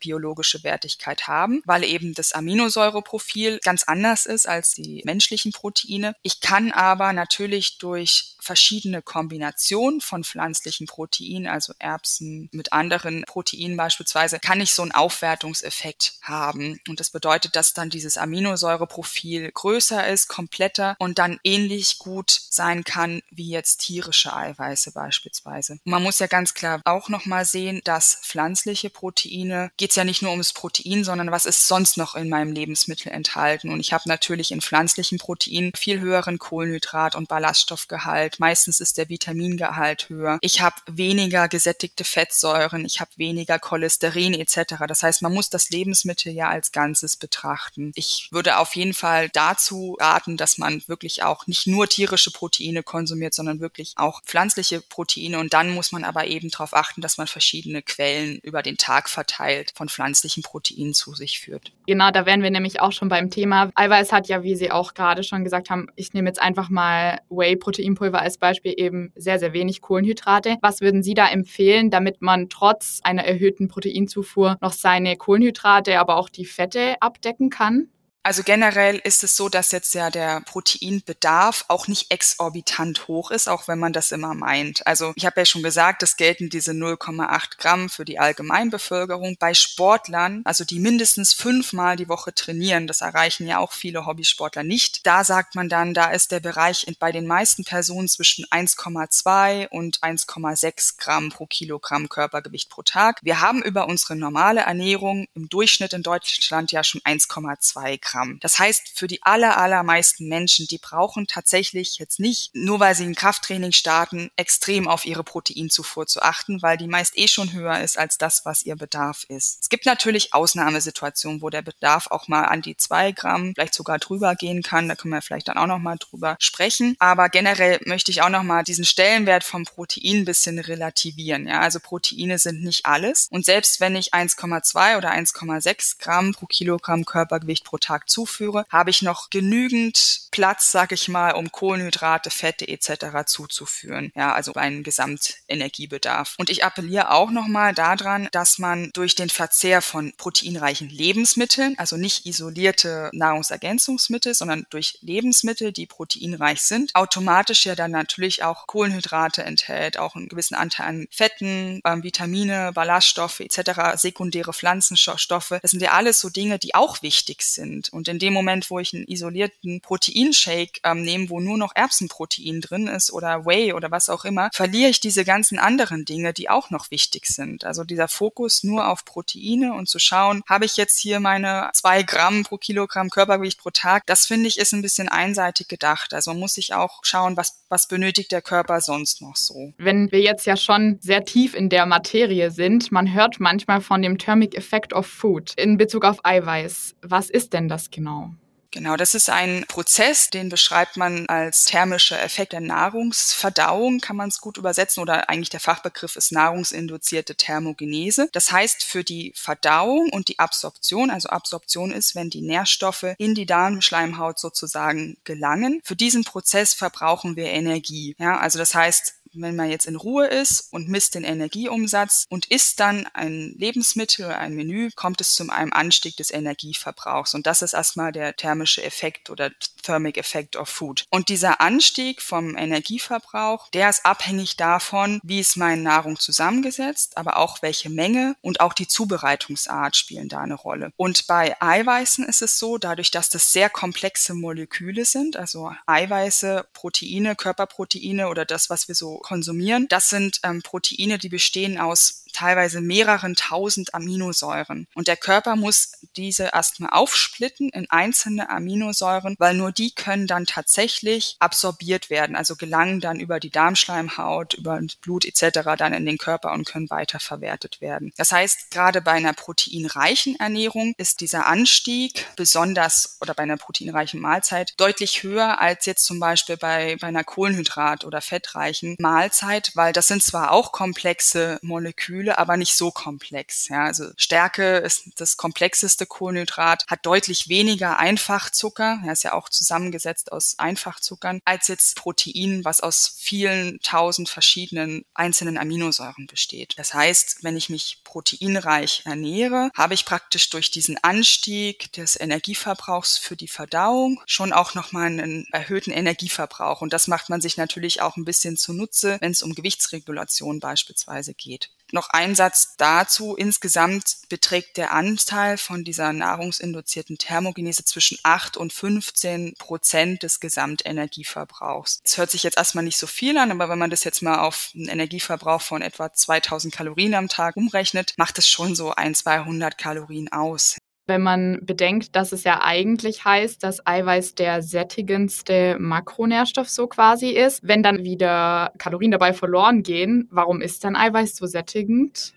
biologische 0.00 0.62
Wertigkeit 0.64 1.26
haben, 1.26 1.62
weil 1.64 1.84
eben 1.84 2.14
das 2.14 2.32
Aminosäureprofil 2.32 3.60
ganz 3.62 3.84
anders 3.84 4.26
ist 4.26 4.48
als 4.48 4.74
die 4.74 5.02
menschlichen 5.04 5.52
Proteine. 5.52 6.14
Ich 6.22 6.40
kann 6.40 6.72
aber 6.72 7.12
natürlich 7.12 7.78
durch 7.78 8.35
verschiedene 8.46 9.02
Kombinationen 9.02 10.00
von 10.00 10.24
pflanzlichen 10.24 10.86
Proteinen, 10.86 11.46
also 11.46 11.74
Erbsen 11.78 12.48
mit 12.52 12.72
anderen 12.72 13.24
Proteinen 13.26 13.76
beispielsweise, 13.76 14.38
kann 14.38 14.60
ich 14.60 14.72
so 14.72 14.82
einen 14.82 14.92
Aufwertungseffekt 14.92 16.14
haben. 16.22 16.80
Und 16.88 17.00
das 17.00 17.10
bedeutet, 17.10 17.56
dass 17.56 17.74
dann 17.74 17.90
dieses 17.90 18.16
Aminosäureprofil 18.16 19.50
größer 19.52 20.06
ist, 20.08 20.28
kompletter 20.28 20.96
und 20.98 21.18
dann 21.18 21.38
ähnlich 21.44 21.98
gut 21.98 22.30
sein 22.30 22.84
kann 22.84 23.20
wie 23.30 23.50
jetzt 23.50 23.78
tierische 23.78 24.34
Eiweiße 24.34 24.92
beispielsweise. 24.92 25.78
man 25.84 26.02
muss 26.02 26.18
ja 26.18 26.26
ganz 26.26 26.54
klar 26.54 26.80
auch 26.84 27.08
nochmal 27.08 27.44
sehen, 27.44 27.80
dass 27.84 28.20
pflanzliche 28.22 28.90
Proteine 28.90 29.70
geht 29.76 29.90
es 29.90 29.96
ja 29.96 30.04
nicht 30.04 30.22
nur 30.22 30.30
ums 30.30 30.52
Protein, 30.52 31.04
sondern 31.04 31.32
was 31.32 31.46
ist 31.46 31.66
sonst 31.66 31.96
noch 31.96 32.14
in 32.14 32.28
meinem 32.28 32.52
Lebensmittel 32.52 33.10
enthalten. 33.10 33.70
Und 33.70 33.80
ich 33.80 33.92
habe 33.92 34.08
natürlich 34.08 34.52
in 34.52 34.60
pflanzlichen 34.60 35.18
Proteinen 35.18 35.72
viel 35.76 36.00
höheren 36.00 36.38
Kohlenhydrat- 36.38 37.16
und 37.16 37.28
Ballaststoffgehalt 37.28 38.35
Meistens 38.38 38.80
ist 38.80 38.98
der 38.98 39.08
Vitamingehalt 39.08 40.08
höher. 40.08 40.38
Ich 40.40 40.60
habe 40.60 40.76
weniger 40.86 41.48
gesättigte 41.48 42.04
Fettsäuren, 42.04 42.84
ich 42.84 43.00
habe 43.00 43.10
weniger 43.16 43.58
Cholesterin 43.58 44.34
etc. 44.34 44.74
Das 44.86 45.02
heißt, 45.02 45.22
man 45.22 45.32
muss 45.32 45.50
das 45.50 45.70
Lebensmittel 45.70 46.32
ja 46.32 46.48
als 46.48 46.72
Ganzes 46.72 47.16
betrachten. 47.16 47.92
Ich 47.94 48.28
würde 48.30 48.58
auf 48.58 48.74
jeden 48.76 48.94
Fall 48.94 49.28
dazu 49.30 49.96
raten, 50.00 50.36
dass 50.36 50.58
man 50.58 50.82
wirklich 50.86 51.22
auch 51.22 51.46
nicht 51.46 51.66
nur 51.66 51.88
tierische 51.88 52.30
Proteine 52.30 52.82
konsumiert, 52.82 53.34
sondern 53.34 53.60
wirklich 53.60 53.94
auch 53.96 54.22
pflanzliche 54.22 54.80
Proteine. 54.80 55.38
Und 55.38 55.54
dann 55.54 55.70
muss 55.70 55.92
man 55.92 56.04
aber 56.04 56.26
eben 56.26 56.50
darauf 56.50 56.74
achten, 56.74 57.00
dass 57.00 57.18
man 57.18 57.26
verschiedene 57.26 57.82
Quellen 57.82 58.38
über 58.42 58.62
den 58.62 58.76
Tag 58.76 59.08
verteilt 59.08 59.72
von 59.74 59.88
pflanzlichen 59.88 60.42
Proteinen 60.42 60.94
zu 60.94 61.14
sich 61.14 61.40
führt. 61.40 61.72
Genau, 61.86 62.10
da 62.10 62.26
wären 62.26 62.42
wir 62.42 62.50
nämlich 62.50 62.80
auch 62.80 62.92
schon 62.92 63.08
beim 63.08 63.30
Thema. 63.30 63.70
Eiweiß 63.74 64.12
hat 64.12 64.28
ja, 64.28 64.42
wie 64.42 64.56
Sie 64.56 64.70
auch 64.70 64.94
gerade 64.94 65.22
schon 65.22 65.44
gesagt 65.44 65.70
haben, 65.70 65.88
ich 65.96 66.12
nehme 66.12 66.28
jetzt 66.28 66.40
einfach 66.40 66.68
mal 66.68 67.20
Whey-Proteinpulver 67.30 68.20
als 68.26 68.38
Beispiel 68.38 68.74
eben 68.76 69.12
sehr, 69.14 69.38
sehr 69.38 69.52
wenig 69.52 69.80
Kohlenhydrate. 69.80 70.56
Was 70.60 70.80
würden 70.80 71.02
Sie 71.02 71.14
da 71.14 71.28
empfehlen, 71.28 71.90
damit 71.90 72.20
man 72.20 72.48
trotz 72.48 73.00
einer 73.02 73.24
erhöhten 73.24 73.68
Proteinzufuhr 73.68 74.56
noch 74.60 74.72
seine 74.72 75.16
Kohlenhydrate, 75.16 75.98
aber 75.98 76.16
auch 76.16 76.28
die 76.28 76.44
Fette 76.44 76.96
abdecken 77.00 77.50
kann? 77.50 77.88
Also 78.26 78.42
generell 78.42 78.96
ist 78.96 79.22
es 79.22 79.36
so, 79.36 79.48
dass 79.48 79.70
jetzt 79.70 79.94
ja 79.94 80.10
der 80.10 80.40
Proteinbedarf 80.40 81.64
auch 81.68 81.86
nicht 81.86 82.10
exorbitant 82.10 83.06
hoch 83.06 83.30
ist, 83.30 83.48
auch 83.48 83.68
wenn 83.68 83.78
man 83.78 83.92
das 83.92 84.10
immer 84.10 84.34
meint. 84.34 84.84
Also 84.84 85.12
ich 85.14 85.24
habe 85.24 85.42
ja 85.42 85.44
schon 85.44 85.62
gesagt, 85.62 86.02
es 86.02 86.16
gelten 86.16 86.50
diese 86.50 86.72
0,8 86.72 87.56
Gramm 87.56 87.88
für 87.88 88.04
die 88.04 88.18
Allgemeinbevölkerung. 88.18 89.36
Bei 89.38 89.54
Sportlern, 89.54 90.42
also 90.44 90.64
die 90.64 90.80
mindestens 90.80 91.34
fünfmal 91.34 91.94
die 91.94 92.08
Woche 92.08 92.34
trainieren, 92.34 92.88
das 92.88 93.00
erreichen 93.00 93.46
ja 93.46 93.58
auch 93.58 93.70
viele 93.70 94.06
Hobbysportler 94.06 94.64
nicht. 94.64 95.06
Da 95.06 95.22
sagt 95.22 95.54
man 95.54 95.68
dann, 95.68 95.94
da 95.94 96.10
ist 96.10 96.32
der 96.32 96.40
Bereich 96.40 96.84
bei 96.98 97.12
den 97.12 97.28
meisten 97.28 97.62
Personen 97.62 98.08
zwischen 98.08 98.44
1,2 98.46 99.68
und 99.68 100.00
1,6 100.00 100.96
Gramm 100.98 101.28
pro 101.28 101.46
Kilogramm 101.46 102.08
Körpergewicht 102.08 102.70
pro 102.70 102.82
Tag. 102.82 103.20
Wir 103.22 103.40
haben 103.40 103.62
über 103.62 103.86
unsere 103.86 104.16
normale 104.16 104.62
Ernährung 104.62 105.28
im 105.36 105.48
Durchschnitt 105.48 105.92
in 105.92 106.02
Deutschland 106.02 106.72
ja 106.72 106.82
schon 106.82 107.02
1,2 107.02 108.00
Gramm. 108.00 108.15
Gramm. 108.16 108.38
Das 108.40 108.58
heißt, 108.58 108.92
für 108.94 109.06
die 109.06 109.22
aller, 109.22 109.58
allermeisten 109.58 110.28
Menschen, 110.28 110.66
die 110.66 110.78
brauchen 110.78 111.26
tatsächlich 111.26 111.98
jetzt 111.98 112.18
nicht, 112.18 112.54
nur 112.54 112.80
weil 112.80 112.94
sie 112.94 113.04
ein 113.04 113.14
Krafttraining 113.14 113.72
starten, 113.72 114.30
extrem 114.36 114.88
auf 114.88 115.04
ihre 115.04 115.22
Proteinzufuhr 115.22 116.06
zu 116.06 116.22
achten, 116.22 116.62
weil 116.62 116.78
die 116.78 116.86
meist 116.86 117.18
eh 117.18 117.28
schon 117.28 117.52
höher 117.52 117.80
ist 117.80 117.98
als 117.98 118.16
das, 118.16 118.44
was 118.44 118.62
ihr 118.64 118.76
Bedarf 118.76 119.24
ist. 119.28 119.58
Es 119.60 119.68
gibt 119.68 119.84
natürlich 119.84 120.32
Ausnahmesituationen, 120.32 121.42
wo 121.42 121.50
der 121.50 121.62
Bedarf 121.62 122.06
auch 122.10 122.28
mal 122.28 122.44
an 122.44 122.62
die 122.62 122.76
zwei 122.76 123.12
Gramm, 123.12 123.52
vielleicht 123.54 123.74
sogar 123.74 123.98
drüber 123.98 124.34
gehen 124.34 124.62
kann. 124.62 124.88
Da 124.88 124.94
können 124.94 125.12
wir 125.12 125.22
vielleicht 125.22 125.48
dann 125.48 125.58
auch 125.58 125.66
noch 125.66 125.78
mal 125.78 125.96
drüber 125.98 126.36
sprechen. 126.38 126.96
Aber 126.98 127.28
generell 127.28 127.80
möchte 127.84 128.10
ich 128.10 128.22
auch 128.22 128.30
noch 128.30 128.42
mal 128.42 128.62
diesen 128.62 128.84
Stellenwert 128.84 129.44
vom 129.44 129.64
Protein 129.64 130.20
ein 130.20 130.24
bisschen 130.24 130.58
relativieren. 130.58 131.46
Ja, 131.46 131.60
also 131.60 131.80
Proteine 131.80 132.38
sind 132.38 132.62
nicht 132.62 132.86
alles. 132.86 133.28
Und 133.30 133.44
selbst 133.44 133.80
wenn 133.80 133.96
ich 133.96 134.14
1,2 134.14 134.96
oder 134.96 135.12
1,6 135.12 135.98
Gramm 135.98 136.32
pro 136.32 136.46
Kilogramm 136.46 137.04
Körpergewicht 137.04 137.64
pro 137.64 137.76
Tag 137.76 138.05
zuführe, 138.06 138.64
habe 138.70 138.90
ich 138.90 139.02
noch 139.02 139.30
genügend 139.30 140.26
Platz, 140.30 140.70
sag 140.70 140.92
ich 140.92 141.08
mal, 141.08 141.32
um 141.32 141.50
Kohlenhydrate, 141.50 142.30
Fette 142.30 142.68
etc. 142.68 143.26
zuzuführen. 143.26 144.12
Ja, 144.14 144.34
also 144.34 144.52
einen 144.54 144.82
Gesamtenergiebedarf. 144.82 146.34
Und 146.38 146.50
ich 146.50 146.64
appelliere 146.64 147.10
auch 147.10 147.30
nochmal 147.30 147.72
daran, 147.74 148.28
dass 148.32 148.58
man 148.58 148.90
durch 148.92 149.14
den 149.14 149.30
Verzehr 149.30 149.82
von 149.82 150.12
proteinreichen 150.16 150.88
Lebensmitteln, 150.88 151.78
also 151.78 151.96
nicht 151.96 152.26
isolierte 152.26 153.10
Nahrungsergänzungsmittel, 153.12 154.34
sondern 154.34 154.66
durch 154.70 154.98
Lebensmittel, 155.00 155.72
die 155.72 155.86
proteinreich 155.86 156.62
sind, 156.62 156.94
automatisch 156.94 157.64
ja 157.66 157.74
dann 157.74 157.90
natürlich 157.90 158.42
auch 158.42 158.66
Kohlenhydrate 158.66 159.42
enthält, 159.42 159.98
auch 159.98 160.16
einen 160.16 160.28
gewissen 160.28 160.54
Anteil 160.54 160.86
an 160.86 161.08
Fetten, 161.10 161.80
ähm, 161.84 162.02
Vitamine, 162.02 162.72
Ballaststoffe 162.74 163.40
etc., 163.40 163.96
sekundäre 163.96 164.52
Pflanzenstoffe. 164.52 165.54
Das 165.62 165.70
sind 165.70 165.82
ja 165.82 165.92
alles 165.92 166.20
so 166.20 166.28
Dinge, 166.28 166.58
die 166.58 166.74
auch 166.74 167.02
wichtig 167.02 167.42
sind. 167.42 167.88
Und 167.96 168.08
in 168.08 168.18
dem 168.18 168.34
Moment, 168.34 168.70
wo 168.70 168.78
ich 168.78 168.92
einen 168.92 169.08
isolierten 169.08 169.80
Proteinshake 169.80 170.80
ähm, 170.84 171.00
nehme, 171.00 171.30
wo 171.30 171.40
nur 171.40 171.56
noch 171.56 171.74
Erbsenprotein 171.74 172.60
drin 172.60 172.88
ist 172.88 173.10
oder 173.10 173.46
Whey 173.46 173.72
oder 173.72 173.90
was 173.90 174.10
auch 174.10 174.26
immer, 174.26 174.50
verliere 174.52 174.90
ich 174.90 175.00
diese 175.00 175.24
ganzen 175.24 175.58
anderen 175.58 176.04
Dinge, 176.04 176.34
die 176.34 176.50
auch 176.50 176.68
noch 176.68 176.90
wichtig 176.90 177.26
sind. 177.26 177.64
Also 177.64 177.84
dieser 177.84 178.08
Fokus 178.08 178.62
nur 178.64 178.88
auf 178.88 179.06
Proteine 179.06 179.72
und 179.72 179.88
zu 179.88 179.98
schauen, 179.98 180.42
habe 180.46 180.66
ich 180.66 180.76
jetzt 180.76 180.98
hier 180.98 181.20
meine 181.20 181.70
zwei 181.72 182.02
Gramm 182.02 182.42
pro 182.42 182.58
Kilogramm 182.58 183.08
Körpergewicht 183.08 183.58
pro 183.58 183.70
Tag, 183.70 184.04
das 184.04 184.26
finde 184.26 184.48
ich 184.48 184.58
ist 184.58 184.74
ein 184.74 184.82
bisschen 184.82 185.08
einseitig 185.08 185.66
gedacht. 185.66 186.12
Also 186.12 186.34
muss 186.34 186.52
sich 186.52 186.74
auch 186.74 187.00
schauen, 187.02 187.38
was, 187.38 187.62
was 187.70 187.88
benötigt 187.88 188.30
der 188.30 188.42
Körper 188.42 188.82
sonst 188.82 189.22
noch 189.22 189.36
so. 189.36 189.72
Wenn 189.78 190.12
wir 190.12 190.20
jetzt 190.20 190.44
ja 190.44 190.58
schon 190.58 190.98
sehr 191.00 191.24
tief 191.24 191.54
in 191.54 191.70
der 191.70 191.86
Materie 191.86 192.50
sind, 192.50 192.92
man 192.92 193.14
hört 193.14 193.40
manchmal 193.40 193.80
von 193.80 194.02
dem 194.02 194.18
Thermic 194.18 194.54
Effect 194.54 194.92
of 194.92 195.06
Food 195.06 195.54
in 195.56 195.78
Bezug 195.78 196.04
auf 196.04 196.18
Eiweiß. 196.24 196.96
Was 197.00 197.30
ist 197.30 197.54
denn 197.54 197.68
das 197.68 197.75
genau? 197.90 198.30
Genau, 198.76 198.96
das 198.96 199.14
ist 199.14 199.30
ein 199.30 199.64
Prozess, 199.68 200.28
den 200.28 200.50
beschreibt 200.50 200.98
man 200.98 201.26
als 201.28 201.64
thermischer 201.64 202.20
Effekt 202.22 202.52
der 202.52 202.60
Nahrungsverdauung, 202.60 204.00
kann 204.00 204.16
man 204.16 204.28
es 204.28 204.42
gut 204.42 204.58
übersetzen, 204.58 205.00
oder 205.00 205.30
eigentlich 205.30 205.48
der 205.48 205.60
Fachbegriff 205.60 206.14
ist 206.14 206.30
nahrungsinduzierte 206.30 207.36
Thermogenese. 207.36 208.28
Das 208.32 208.52
heißt, 208.52 208.84
für 208.84 209.02
die 209.02 209.32
Verdauung 209.34 210.10
und 210.10 210.28
die 210.28 210.38
Absorption, 210.38 211.10
also 211.10 211.30
Absorption 211.30 211.90
ist, 211.90 212.14
wenn 212.14 212.28
die 212.28 212.42
Nährstoffe 212.42 213.14
in 213.16 213.34
die 213.34 213.46
Darmschleimhaut 213.46 214.38
sozusagen 214.38 215.16
gelangen. 215.24 215.80
Für 215.82 215.96
diesen 215.96 216.24
Prozess 216.24 216.74
verbrauchen 216.74 217.34
wir 217.34 217.46
Energie. 217.46 218.14
Ja, 218.18 218.36
also 218.38 218.58
das 218.58 218.74
heißt, 218.74 219.14
wenn 219.42 219.56
man 219.56 219.70
jetzt 219.70 219.86
in 219.86 219.96
Ruhe 219.96 220.26
ist 220.26 220.68
und 220.72 220.88
misst 220.88 221.14
den 221.14 221.24
Energieumsatz 221.24 222.24
und 222.28 222.46
isst 222.46 222.80
dann 222.80 223.06
ein 223.12 223.54
Lebensmittel 223.56 224.26
oder 224.26 224.38
ein 224.38 224.54
Menü, 224.54 224.90
kommt 224.94 225.20
es 225.20 225.34
zu 225.34 225.48
einem 225.48 225.72
Anstieg 225.72 226.16
des 226.16 226.30
Energieverbrauchs. 226.30 227.34
Und 227.34 227.46
das 227.46 227.62
ist 227.62 227.74
erstmal 227.74 228.12
der 228.12 228.36
thermische 228.36 228.82
Effekt 228.82 229.30
oder 229.30 229.50
Thermic 229.82 230.18
Effect 230.18 230.56
of 230.56 230.68
Food. 230.68 231.04
Und 231.10 231.28
dieser 231.28 231.60
Anstieg 231.60 232.20
vom 232.22 232.56
Energieverbrauch, 232.56 233.68
der 233.70 233.90
ist 233.90 234.04
abhängig 234.04 234.56
davon, 234.56 235.20
wie 235.22 235.40
ist 235.40 235.56
meine 235.56 235.82
Nahrung 235.82 236.18
zusammengesetzt, 236.18 237.16
aber 237.16 237.36
auch 237.36 237.62
welche 237.62 237.90
Menge 237.90 238.36
und 238.40 238.60
auch 238.60 238.72
die 238.72 238.88
Zubereitungsart 238.88 239.96
spielen 239.96 240.28
da 240.28 240.40
eine 240.40 240.54
Rolle. 240.54 240.90
Und 240.96 241.26
bei 241.26 241.56
Eiweißen 241.60 242.24
ist 242.24 242.42
es 242.42 242.58
so, 242.58 242.78
dadurch, 242.78 243.10
dass 243.10 243.28
das 243.28 243.52
sehr 243.52 243.70
komplexe 243.70 244.34
Moleküle 244.34 245.04
sind, 245.04 245.36
also 245.36 245.72
Eiweiße, 245.86 246.66
Proteine, 246.72 247.36
Körperproteine 247.36 248.28
oder 248.28 248.44
das, 248.44 248.70
was 248.70 248.88
wir 248.88 248.94
so 248.94 249.20
konsumieren. 249.26 249.88
Das 249.88 250.08
sind 250.08 250.38
ähm, 250.44 250.62
Proteine, 250.62 251.18
die 251.18 251.28
bestehen 251.28 251.78
aus 251.78 252.22
teilweise 252.36 252.80
mehreren 252.80 253.34
tausend 253.34 253.94
Aminosäuren. 253.94 254.86
Und 254.94 255.08
der 255.08 255.16
Körper 255.16 255.56
muss 255.56 255.92
diese 256.16 256.50
erstmal 256.52 256.90
aufsplitten 256.90 257.70
in 257.70 257.86
einzelne 257.90 258.50
Aminosäuren, 258.50 259.36
weil 259.38 259.54
nur 259.54 259.72
die 259.72 259.92
können 259.92 260.26
dann 260.26 260.46
tatsächlich 260.46 261.36
absorbiert 261.38 262.10
werden, 262.10 262.36
also 262.36 262.56
gelangen 262.56 263.00
dann 263.00 263.20
über 263.20 263.40
die 263.40 263.50
Darmschleimhaut, 263.50 264.54
über 264.54 264.80
Blut 265.00 265.24
etc. 265.24 265.76
dann 265.78 265.92
in 265.92 266.04
den 266.04 266.18
Körper 266.18 266.52
und 266.52 266.66
können 266.66 266.90
weiterverwertet 266.90 267.80
werden. 267.80 268.12
Das 268.16 268.32
heißt, 268.32 268.70
gerade 268.70 269.00
bei 269.00 269.12
einer 269.12 269.32
proteinreichen 269.32 270.36
Ernährung 270.38 270.94
ist 270.98 271.20
dieser 271.20 271.46
Anstieg 271.46 272.26
besonders 272.36 273.16
oder 273.20 273.34
bei 273.34 273.44
einer 273.44 273.56
proteinreichen 273.56 274.20
Mahlzeit 274.20 274.74
deutlich 274.76 275.22
höher 275.22 275.60
als 275.60 275.86
jetzt 275.86 276.04
zum 276.04 276.20
Beispiel 276.20 276.56
bei, 276.56 276.96
bei 277.00 277.06
einer 277.06 277.24
Kohlenhydrat- 277.24 278.04
oder 278.04 278.20
fettreichen 278.20 278.96
Mahlzeit, 278.98 279.72
weil 279.74 279.92
das 279.92 280.08
sind 280.08 280.22
zwar 280.22 280.52
auch 280.52 280.72
komplexe 280.72 281.58
Moleküle, 281.62 282.25
Moleküle, 282.26 282.38
aber 282.38 282.56
nicht 282.56 282.74
so 282.74 282.90
komplex. 282.90 283.68
Ja, 283.68 283.84
also 283.84 284.06
Stärke 284.16 284.78
ist 284.78 285.10
das 285.16 285.36
komplexeste 285.36 286.06
Kohlenhydrat, 286.06 286.84
hat 286.88 287.06
deutlich 287.06 287.48
weniger 287.48 287.98
Einfachzucker, 287.98 289.00
er 289.04 289.12
ist 289.12 289.24
ja 289.24 289.32
auch 289.32 289.48
zusammengesetzt 289.48 290.32
aus 290.32 290.58
Einfachzuckern, 290.58 291.40
als 291.44 291.68
jetzt 291.68 291.96
Protein, 291.96 292.64
was 292.64 292.80
aus 292.80 293.14
vielen 293.16 293.80
tausend 293.80 294.28
verschiedenen 294.28 295.04
einzelnen 295.14 295.58
Aminosäuren 295.58 296.26
besteht. 296.26 296.74
Das 296.76 296.94
heißt, 296.94 297.42
wenn 297.42 297.56
ich 297.56 297.68
mich 297.68 298.00
proteinreich 298.04 299.02
ernähre, 299.04 299.70
habe 299.76 299.94
ich 299.94 300.04
praktisch 300.04 300.50
durch 300.50 300.70
diesen 300.70 300.98
Anstieg 301.02 301.92
des 301.92 302.18
Energieverbrauchs 302.18 303.18
für 303.18 303.36
die 303.36 303.48
Verdauung 303.48 304.20
schon 304.26 304.52
auch 304.52 304.74
nochmal 304.74 305.06
einen 305.06 305.46
erhöhten 305.52 305.92
Energieverbrauch. 305.92 306.80
Und 306.82 306.92
das 306.92 307.08
macht 307.08 307.28
man 307.28 307.40
sich 307.40 307.56
natürlich 307.56 308.02
auch 308.02 308.16
ein 308.16 308.24
bisschen 308.24 308.56
zunutze, 308.56 309.18
wenn 309.20 309.32
es 309.32 309.42
um 309.42 309.54
Gewichtsregulation 309.54 310.60
beispielsweise 310.60 311.34
geht. 311.34 311.70
Noch 311.92 312.10
ein 312.10 312.34
Satz 312.34 312.74
dazu. 312.76 313.36
Insgesamt 313.36 314.16
beträgt 314.28 314.76
der 314.76 314.92
Anteil 314.92 315.56
von 315.56 315.84
dieser 315.84 316.12
nahrungsinduzierten 316.12 317.18
Thermogenese 317.18 317.84
zwischen 317.84 318.18
8 318.22 318.56
und 318.56 318.72
15 318.72 319.54
Prozent 319.58 320.22
des 320.22 320.40
Gesamtenergieverbrauchs. 320.40 322.00
Das 322.02 322.18
hört 322.18 322.30
sich 322.30 322.42
jetzt 322.42 322.56
erstmal 322.56 322.84
nicht 322.84 322.98
so 322.98 323.06
viel 323.06 323.38
an, 323.38 323.50
aber 323.50 323.68
wenn 323.68 323.78
man 323.78 323.90
das 323.90 324.04
jetzt 324.04 324.22
mal 324.22 324.40
auf 324.40 324.70
einen 324.74 324.88
Energieverbrauch 324.88 325.62
von 325.62 325.82
etwa 325.82 326.12
2000 326.12 326.74
Kalorien 326.74 327.14
am 327.14 327.28
Tag 327.28 327.56
umrechnet, 327.56 328.14
macht 328.16 328.38
es 328.38 328.48
schon 328.48 328.74
so 328.74 328.92
ein, 328.92 329.14
200 329.14 329.78
Kalorien 329.78 330.32
aus 330.32 330.76
wenn 331.06 331.22
man 331.22 331.60
bedenkt, 331.62 332.16
dass 332.16 332.32
es 332.32 332.44
ja 332.44 332.62
eigentlich 332.62 333.24
heißt, 333.24 333.62
dass 333.62 333.86
Eiweiß 333.86 334.34
der 334.34 334.62
sättigendste 334.62 335.76
Makronährstoff 335.78 336.68
so 336.68 336.86
quasi 336.86 337.30
ist. 337.30 337.66
Wenn 337.66 337.82
dann 337.82 338.04
wieder 338.04 338.72
Kalorien 338.78 339.12
dabei 339.12 339.32
verloren 339.32 339.82
gehen, 339.82 340.28
warum 340.30 340.60
ist 340.60 340.84
dann 340.84 340.96
Eiweiß 340.96 341.36
so 341.36 341.46
sättigend? 341.46 342.34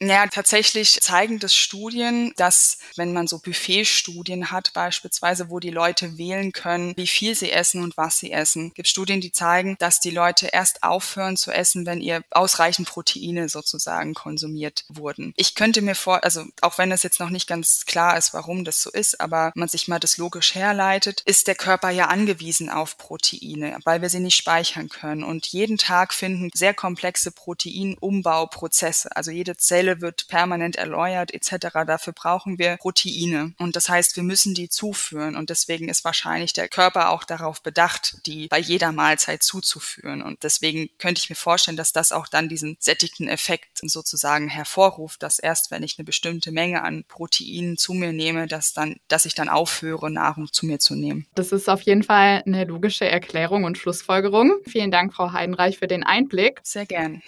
Ja, 0.00 0.26
tatsächlich 0.26 1.00
zeigen 1.00 1.38
das 1.38 1.54
Studien, 1.54 2.32
dass 2.36 2.78
wenn 2.96 3.12
man 3.12 3.26
so 3.26 3.38
Buffetstudien 3.38 4.50
hat, 4.50 4.72
beispielsweise, 4.72 5.50
wo 5.50 5.60
die 5.60 5.70
Leute 5.70 6.18
wählen 6.18 6.52
können, 6.52 6.94
wie 6.96 7.06
viel 7.06 7.34
sie 7.34 7.50
essen 7.50 7.82
und 7.82 7.96
was 7.96 8.18
sie 8.18 8.32
essen, 8.32 8.72
gibt 8.74 8.88
Studien, 8.88 9.20
die 9.20 9.32
zeigen, 9.32 9.76
dass 9.78 10.00
die 10.00 10.10
Leute 10.10 10.48
erst 10.48 10.82
aufhören 10.82 11.36
zu 11.36 11.52
essen, 11.52 11.86
wenn 11.86 12.00
ihr 12.00 12.22
ausreichend 12.30 12.88
Proteine 12.88 13.48
sozusagen 13.48 14.14
konsumiert 14.14 14.84
wurden. 14.88 15.32
Ich 15.36 15.54
könnte 15.54 15.80
mir 15.80 15.94
vor, 15.94 16.24
also 16.24 16.44
auch 16.60 16.78
wenn 16.78 16.92
es 16.92 17.02
jetzt 17.02 17.20
noch 17.20 17.30
nicht 17.30 17.46
ganz 17.46 17.86
klar 17.86 18.18
ist, 18.18 18.34
warum 18.34 18.64
das 18.64 18.82
so 18.82 18.90
ist, 18.90 19.20
aber 19.20 19.52
man 19.54 19.68
sich 19.68 19.88
mal 19.88 20.00
das 20.00 20.18
logisch 20.18 20.54
herleitet, 20.54 21.22
ist 21.24 21.46
der 21.46 21.54
Körper 21.54 21.90
ja 21.90 22.06
angewiesen 22.06 22.68
auf 22.68 22.98
Proteine, 22.98 23.78
weil 23.84 24.02
wir 24.02 24.10
sie 24.10 24.20
nicht 24.20 24.36
speichern 24.36 24.88
können. 24.88 25.22
Und 25.22 25.46
jeden 25.46 25.78
Tag 25.78 26.12
finden 26.12 26.50
sehr 26.52 26.74
komplexe 26.74 27.30
Proteinumbauprozesse, 27.30 29.14
also 29.16 29.30
jede 29.30 29.56
Zelle 29.56 29.83
Zelle 29.84 30.00
wird 30.00 30.28
permanent 30.28 30.76
erneuert 30.76 31.32
etc. 31.34 31.84
Dafür 31.86 32.14
brauchen 32.14 32.58
wir 32.58 32.76
Proteine. 32.78 33.52
Und 33.58 33.76
das 33.76 33.88
heißt, 33.88 34.16
wir 34.16 34.22
müssen 34.22 34.54
die 34.54 34.68
zuführen. 34.68 35.36
Und 35.36 35.50
deswegen 35.50 35.88
ist 35.88 36.04
wahrscheinlich 36.04 36.52
der 36.54 36.68
Körper 36.68 37.10
auch 37.10 37.24
darauf 37.24 37.62
bedacht, 37.62 38.18
die 38.26 38.48
bei 38.48 38.58
jeder 38.58 38.92
Mahlzeit 38.92 39.42
zuzuführen. 39.42 40.22
Und 40.22 40.42
deswegen 40.42 40.88
könnte 40.98 41.20
ich 41.22 41.28
mir 41.28 41.36
vorstellen, 41.36 41.76
dass 41.76 41.92
das 41.92 42.12
auch 42.12 42.28
dann 42.28 42.48
diesen 42.48 42.76
sättigten 42.80 43.28
Effekt 43.28 43.78
sozusagen 43.82 44.48
hervorruft, 44.48 45.22
dass 45.22 45.38
erst 45.38 45.70
wenn 45.70 45.82
ich 45.82 45.98
eine 45.98 46.04
bestimmte 46.04 46.50
Menge 46.50 46.82
an 46.82 47.04
Proteinen 47.06 47.76
zu 47.76 47.92
mir 47.92 48.12
nehme, 48.12 48.46
dass 48.46 48.72
dann, 48.72 48.96
dass 49.08 49.26
ich 49.26 49.34
dann 49.34 49.50
aufhöre, 49.50 50.10
Nahrung 50.10 50.50
zu 50.50 50.64
mir 50.64 50.78
zu 50.78 50.94
nehmen. 50.94 51.26
Das 51.34 51.52
ist 51.52 51.68
auf 51.68 51.82
jeden 51.82 52.02
Fall 52.02 52.42
eine 52.46 52.64
logische 52.64 53.06
Erklärung 53.06 53.64
und 53.64 53.76
Schlussfolgerung. 53.76 54.54
Vielen 54.66 54.90
Dank, 54.90 55.12
Frau 55.12 55.32
Heidenreich, 55.32 55.78
für 55.78 55.86
den 55.86 56.04
Einblick. 56.04 56.60
Sehr 56.62 56.86
gern. 56.86 57.22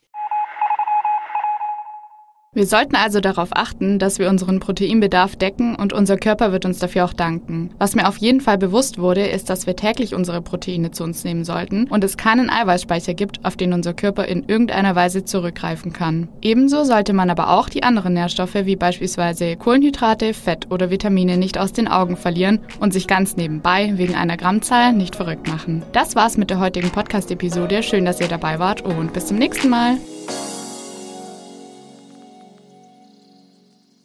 Wir 2.57 2.65
sollten 2.65 2.97
also 2.97 3.21
darauf 3.21 3.51
achten, 3.53 3.99
dass 3.99 4.19
wir 4.19 4.31
unseren 4.31 4.61
Proteinbedarf 4.61 5.37
decken 5.37 5.77
und 5.77 5.93
unser 5.93 6.17
Körper 6.17 6.53
wird 6.53 6.65
uns 6.65 6.79
dafür 6.79 7.05
auch 7.05 7.13
danken. 7.13 7.69
Was 7.77 7.95
mir 7.95 8.09
auf 8.09 8.17
jeden 8.17 8.41
Fall 8.41 8.57
bewusst 8.57 8.97
wurde, 8.97 9.27
ist, 9.27 9.51
dass 9.51 9.67
wir 9.67 9.77
täglich 9.77 10.15
unsere 10.15 10.41
Proteine 10.41 10.91
zu 10.91 11.05
uns 11.05 11.23
nehmen 11.23 11.45
sollten 11.45 11.87
und 11.89 12.03
es 12.03 12.17
keinen 12.17 12.49
Eiweißspeicher 12.49 13.13
gibt, 13.13 13.45
auf 13.45 13.59
den 13.59 13.75
unser 13.75 13.93
Körper 13.93 14.25
in 14.25 14.49
irgendeiner 14.49 14.97
Weise 14.97 15.23
zurückgreifen 15.23 15.93
kann. 15.93 16.29
Ebenso 16.41 16.85
sollte 16.85 17.13
man 17.13 17.29
aber 17.29 17.51
auch 17.51 17.69
die 17.69 17.83
anderen 17.83 18.15
Nährstoffe 18.15 18.55
wie 18.55 18.77
beispielsweise 18.77 19.57
Kohlenhydrate, 19.57 20.33
Fett 20.33 20.71
oder 20.71 20.89
Vitamine 20.89 21.37
nicht 21.37 21.59
aus 21.59 21.75
den 21.75 21.89
Augen 21.89 22.17
verlieren 22.17 22.61
und 22.81 22.95
sich 22.95 23.07
ganz 23.07 23.37
nebenbei 23.37 23.93
wegen 23.97 24.15
einer 24.15 24.39
Grammzahl 24.39 24.95
nicht 24.95 25.15
verrückt 25.15 25.47
machen. 25.47 25.83
Das 25.93 26.17
war's 26.17 26.39
mit 26.39 26.49
der 26.49 26.59
heutigen 26.59 26.89
Podcast-Episode. 26.89 27.83
Schön, 27.83 28.07
dass 28.07 28.19
ihr 28.19 28.29
dabei 28.29 28.59
wart 28.59 28.81
und 28.81 29.13
bis 29.13 29.27
zum 29.27 29.37
nächsten 29.37 29.69
Mal. 29.69 29.99